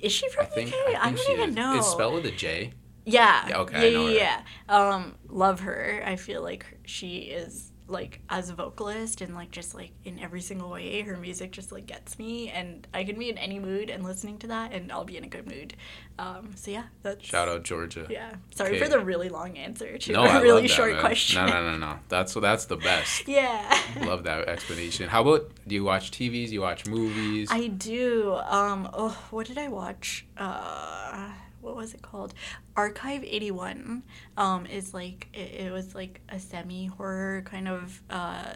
[0.00, 0.74] Is she from I think UK?
[0.74, 1.56] I think don't she even is.
[1.56, 1.78] know.
[1.78, 2.72] Is spelled with a J.
[3.06, 3.48] Yeah.
[3.48, 4.94] Yeah, okay, I Yeah, yeah, yeah.
[4.94, 6.02] Um, love her.
[6.06, 10.40] I feel like she is like as a vocalist and like just like in every
[10.40, 13.90] single way, her music just like gets me, and I can be in any mood
[13.90, 15.74] and listening to that, and I'll be in a good mood.
[16.18, 18.08] Um, so yeah, that's Shout out Jorja.
[18.08, 18.34] Yeah.
[18.54, 18.80] Sorry Okay.
[18.84, 21.00] for the really long answer to No, a I really that, short man.
[21.00, 21.44] question.
[21.44, 21.98] No, no, no, no.
[22.08, 23.28] That's that's the best.
[23.28, 23.78] yeah.
[24.00, 25.08] Love that explanation.
[25.08, 26.50] How about do you watch TVs?
[26.50, 27.48] You watch movies?
[27.50, 28.34] I do.
[28.46, 30.24] Um, oh, what did I watch?
[30.38, 31.30] Uh,
[31.64, 32.34] what was it called?
[32.76, 34.02] Archive 81
[34.36, 38.52] um, is like, it, it was like a semi horror kind of uh,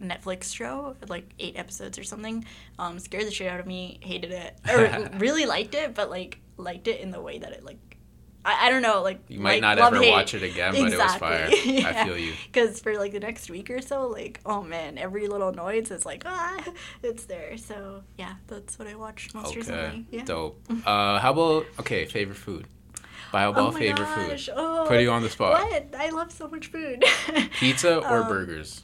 [0.00, 2.44] Netflix show, like eight episodes or something.
[2.78, 6.40] Um, scared the shit out of me, hated it, or really liked it, but like
[6.56, 7.87] liked it in the way that it like.
[8.48, 10.10] I, I don't know, like you might like, not ever hate.
[10.10, 11.48] watch it again, but it was fire.
[11.50, 12.32] I feel you.
[12.52, 16.06] Because for like the next week or so, like, oh man, every little noise is
[16.06, 16.56] like, ah,
[17.02, 17.56] it's there.
[17.58, 20.06] So yeah, that's what I watched most Okay, recently.
[20.10, 20.24] Yeah.
[20.24, 20.60] dope.
[20.86, 22.66] Uh, how about okay, favorite food?
[23.30, 24.46] Bio ball oh my favorite gosh.
[24.46, 24.54] food.
[24.56, 25.62] Oh, Put you on the spot.
[25.62, 25.94] What?
[25.98, 27.04] I love so much food.
[27.60, 28.82] Pizza or Um, burgers?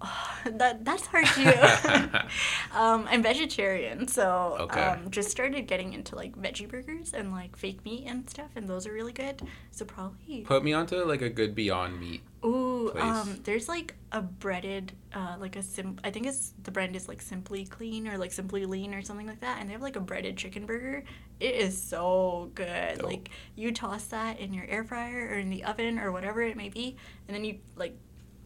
[0.46, 1.52] that that's hard too.
[2.74, 4.80] um, I'm vegetarian, so Okay.
[4.80, 8.66] um, just started getting into like veggie burgers and like fake meat and stuff, and
[8.68, 9.42] those are really good.
[9.70, 12.22] So probably Put me onto like a good Beyond Meat.
[12.42, 13.04] Ooh, place.
[13.04, 15.98] um, there's like a breaded, uh, like a sim.
[16.02, 19.26] I think it's the brand is like Simply Clean or like Simply Lean or something
[19.26, 21.04] like that, and they have like a breaded chicken burger.
[21.40, 22.98] It is so good.
[22.98, 23.06] Dope.
[23.06, 26.56] Like you toss that in your air fryer or in the oven or whatever it
[26.56, 26.96] may be,
[27.28, 27.94] and then you like.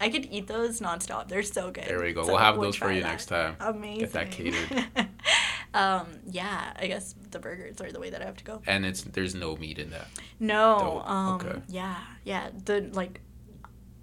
[0.00, 1.28] I could eat those nonstop.
[1.28, 1.84] They're so good.
[1.86, 2.22] There we go.
[2.22, 3.08] So we'll have we'll those for you that.
[3.08, 3.56] next time.
[3.60, 4.00] Amazing.
[4.00, 4.86] Get that catered.
[5.74, 8.62] um, yeah, I guess the burgers are the way that I have to go.
[8.66, 10.08] And it's there's no meat in that.
[10.40, 11.02] No.
[11.06, 11.60] Um Okay.
[11.68, 11.96] yeah.
[12.24, 13.20] Yeah, the like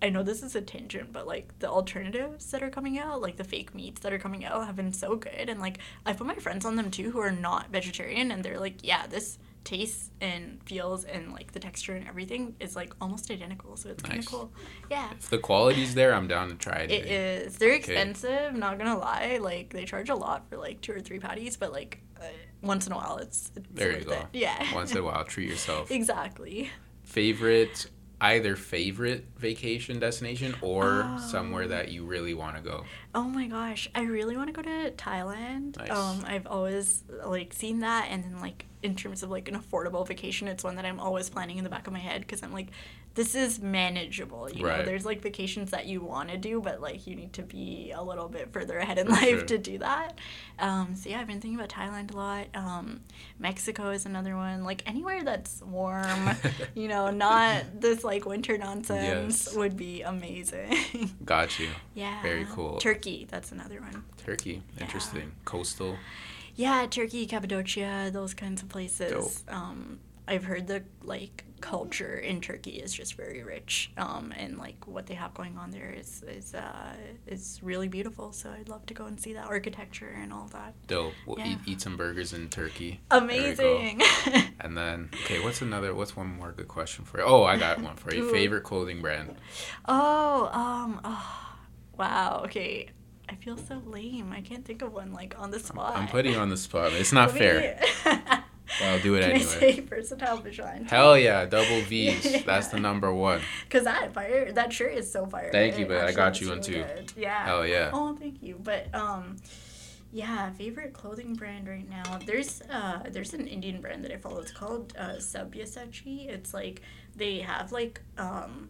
[0.03, 3.37] I know this is a tangent, but like the alternatives that are coming out, like
[3.37, 6.25] the fake meats that are coming out have been so good and like I put
[6.25, 10.09] my friends on them too who are not vegetarian and they're like, "Yeah, this tastes
[10.21, 14.19] and feels and like the texture and everything is like almost identical." So it's kind
[14.19, 14.51] of cool.
[14.89, 15.11] Yeah.
[15.11, 16.91] If the quality's there, I'm down to try it.
[16.91, 17.57] It is.
[17.57, 17.77] They're Okay.
[17.93, 19.37] expensive, not to lie.
[19.41, 22.25] Like they charge a lot for like two or three patties, but like uh,
[22.61, 24.11] once in a while it's, it's There you go.
[24.13, 24.25] it.
[24.33, 24.73] Yeah.
[24.75, 25.89] Once in a while, treat yourself.
[25.91, 26.69] exactly.
[27.03, 27.87] Favorite,
[28.21, 31.17] either favorite vacation destination or Oh.
[31.19, 32.85] somewhere that you really want to go.
[33.15, 35.77] Oh my gosh, I really want to go to Thailand.
[35.77, 35.89] Nice.
[35.89, 40.07] Um, I've always like seen that, and then like in terms of like an affordable
[40.07, 42.53] vacation, it's one that I'm always planning in the back of my head because I'm
[42.53, 42.67] like,
[43.13, 44.49] this is manageable.
[44.49, 47.41] You know, there's like vacations that you want to do, but like you need to
[47.41, 49.45] be a little bit further ahead in For life sure.
[49.47, 50.17] to do that.
[50.59, 52.47] Um, so yeah, I've been thinking about Thailand a lot.
[52.53, 53.01] Um,
[53.39, 54.63] Mexico is another one.
[54.63, 56.29] Like anywhere that's warm,
[56.75, 59.55] you know, not this like winter nonsense Yes.
[59.55, 61.11] would be amazing.
[61.25, 61.69] Got you.
[61.93, 62.21] Yeah.
[62.21, 62.77] Very cool.
[62.77, 64.03] Turkey, that's another one.
[64.25, 64.83] Turkey, Yeah.
[64.83, 65.31] interesting.
[65.45, 65.97] Coastal.
[66.55, 69.11] Yeah, Turkey, Cappadocia, those kinds of places.
[69.47, 69.53] Dope.
[69.55, 74.87] Um, I've heard the like culture in Turkey is just very rich, um, and like
[74.87, 76.93] what they have going on there is is uh,
[77.27, 78.31] is really beautiful.
[78.33, 80.73] So I'd love to go and see that architecture and all that.
[80.87, 81.13] Dope.
[81.25, 81.49] We'll Yeah.
[81.53, 82.99] eat, eat some burgers in Turkey.
[83.09, 83.77] There we go.
[83.77, 84.01] Amazing.
[84.63, 85.93] And then, okay, what's another?
[85.95, 87.23] What's one more good question for you?
[87.25, 88.25] Oh, I got one for you.
[88.25, 88.31] Ooh.
[88.31, 89.35] Favorite clothing brand?
[89.87, 91.57] oh, um, oh,
[91.97, 92.41] wow.
[92.45, 92.89] Okay,
[93.27, 94.31] I feel so lame.
[94.31, 95.97] I can't think of one like on the spot.
[95.97, 96.93] I'm putting you on the spot.
[96.93, 97.81] It's not fair.
[98.79, 99.45] But I'll do it Can I anyway.
[99.45, 100.43] say versatile?
[100.87, 102.43] Hell yeah, double V's.
[102.45, 103.41] That's the number one.
[103.69, 105.49] Cause that fire, that shirt is so fire.
[105.51, 106.83] Thank you, but I got you one too.
[106.83, 107.13] good.
[107.15, 107.45] Yeah.
[107.45, 107.89] Hell yeah.
[107.93, 108.59] Oh, thank you.
[108.61, 109.37] But um,
[110.11, 112.19] yeah, favorite clothing brand right now.
[112.25, 114.39] There's uh, there's an Indian brand that I follow.
[114.41, 116.29] It's called uh, Sabyasachi.
[116.29, 116.81] It's like
[117.15, 118.69] they have like um,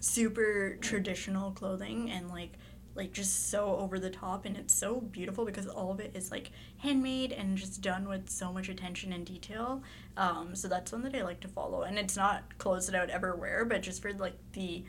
[0.00, 2.52] super traditional clothing and like
[2.94, 6.30] like just so over the top and it's so beautiful because all of it is
[6.30, 9.82] like handmade and just done with so much attention and detail
[10.16, 13.64] um, so that's one that i like to follow and it's not closed out everywhere
[13.64, 14.84] but just for like the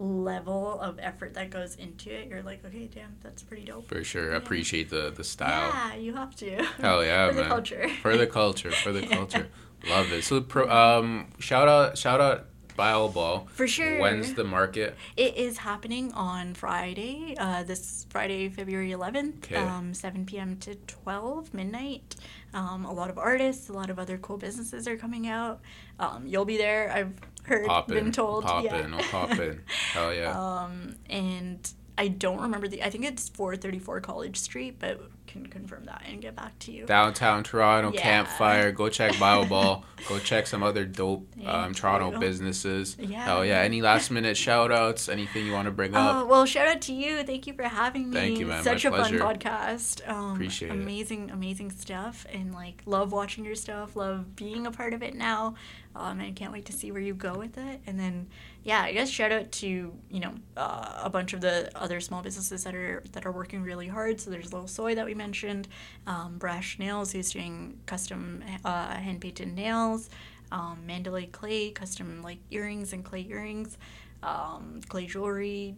[0.00, 4.04] level of effort that goes into it you're like okay damn that's pretty dope For
[4.04, 4.30] sure.
[4.30, 4.36] Yeah.
[4.36, 5.70] Appreciate the the style.
[5.74, 8.70] yeah you have to Hell yeah, for the culture For the culture.
[8.70, 9.16] For the Yeah.
[9.16, 9.48] culture.
[9.88, 10.24] Love it.
[10.24, 12.46] So, pro, um, shout out, shout out,
[12.78, 13.46] Bio Ball.
[13.52, 14.96] for sure When's the market?
[15.16, 19.56] It is happening on Friday, uh, this Friday, February 11th, Okay.
[19.56, 20.56] um, 7 p.m.
[20.60, 22.14] to 12 midnight.
[22.54, 25.60] Um, a lot of artists, a lot of other cool businesses are coming out.
[25.98, 27.94] Um, you'll be there, I've heard, Pop in.
[27.96, 28.44] been told.
[28.44, 28.76] Pop yeah.
[28.84, 28.94] in.
[28.94, 29.60] Oh, pop in.
[29.92, 30.38] Hell yeah.
[30.62, 31.58] um, and
[31.98, 32.84] I don't remember the.
[32.84, 36.86] I think it's 434 College Street, but can confirm that and get back to you.
[36.86, 38.00] Downtown Toronto Yeah.
[38.00, 38.72] campfire.
[38.72, 39.84] Go check BioBall.
[40.08, 42.96] Go check some other dope um, Toronto businesses.
[42.98, 43.24] Yeah.
[43.24, 43.60] Hell yeah!
[43.60, 45.08] Any last minute shout outs?
[45.08, 46.28] Anything you want to bring Oh, up?
[46.28, 47.22] well, shout out to you.
[47.24, 48.16] Thank you for having me.
[48.16, 48.62] Thank you, man.
[48.64, 49.18] Such My a pleasure.
[49.18, 50.08] fun podcast.
[50.08, 50.74] Um, Appreciate it.
[50.74, 52.26] amazing, amazing stuff.
[52.32, 53.94] And like, love watching your stuff.
[53.96, 55.54] Love being a part of it now.
[55.96, 57.80] Um, and can't wait to see where you go with it.
[57.86, 58.28] And then,
[58.62, 62.22] yeah, I guess shout out to you know uh, a bunch of the other small
[62.22, 64.20] businesses that are that are working really hard.
[64.20, 65.68] So there's a Little Soy that we mentioned,
[66.06, 70.08] um, Brash Nails who's doing custom uh, hand painted nails,
[70.50, 73.76] um, Mandalay Clay custom like earrings and clay earrings,
[74.22, 75.76] um, clay jewelry.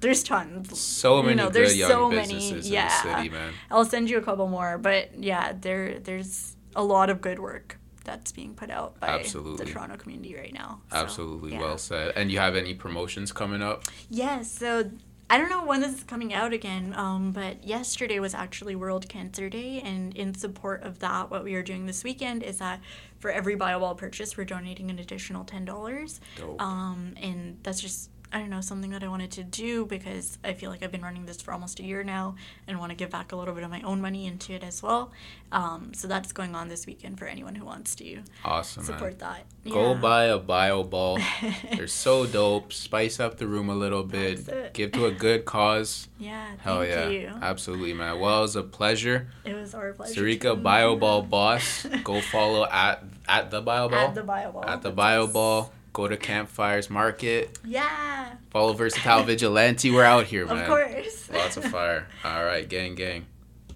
[0.00, 0.78] There's tons.
[0.78, 2.88] So You many know, good there's so many, yeah.
[2.88, 3.52] the city, man.
[3.70, 7.78] I'll send you a couple more, but yeah, there there's a lot of good work
[8.06, 9.64] that's being put out by Absolutely.
[9.64, 10.80] the Toronto community right now.
[10.90, 11.60] So, Absolutely yeah.
[11.60, 12.12] well said.
[12.16, 13.82] And you have any promotions coming up?
[14.08, 14.90] Yes, so
[15.28, 19.08] I don't know when this is coming out again, um, but yesterday was actually World
[19.08, 22.80] Cancer Day, and in support of that, what we are doing this weekend is that
[23.18, 26.20] for every BioBall purchase, we're donating an additional ten dollars.
[26.60, 30.52] Um, and that's just I don't know something that I wanted to do because I
[30.52, 32.34] feel like I've been running this for almost a year now
[32.66, 34.82] and want to give back a little bit of my own money into it as
[34.82, 35.12] well.
[35.52, 38.86] Um, so that's going on this weekend for anyone who wants to awesome, man.
[38.92, 39.44] support that.
[39.68, 40.00] Go Yeah.
[40.00, 41.18] buy a bio ball.
[41.76, 42.72] They're so dope.
[42.72, 44.72] Spice up the room a little bit.
[44.74, 46.08] Give to a good cause.
[46.18, 47.08] Yeah, Hell thank yeah.
[47.10, 47.30] you.
[47.42, 48.18] Absolutely, man.
[48.18, 49.28] Well, it was a pleasure.
[49.44, 50.22] It was our pleasure.
[50.22, 50.60] Sarika.
[50.60, 51.86] Bio Ball Boss.
[52.04, 53.98] Go follow at at the Bio Ball.
[53.98, 54.64] At the bio ball.
[54.64, 55.26] At the Bio.
[55.26, 55.70] Ball.
[55.96, 57.58] Go to Campfires Market.
[57.64, 59.90] Yeah, Follow Versatile Vigilante.
[59.90, 60.58] We're out here, man.
[60.58, 61.30] of course.
[61.32, 62.06] Lots of fire.
[62.22, 63.24] All right, gang, gang.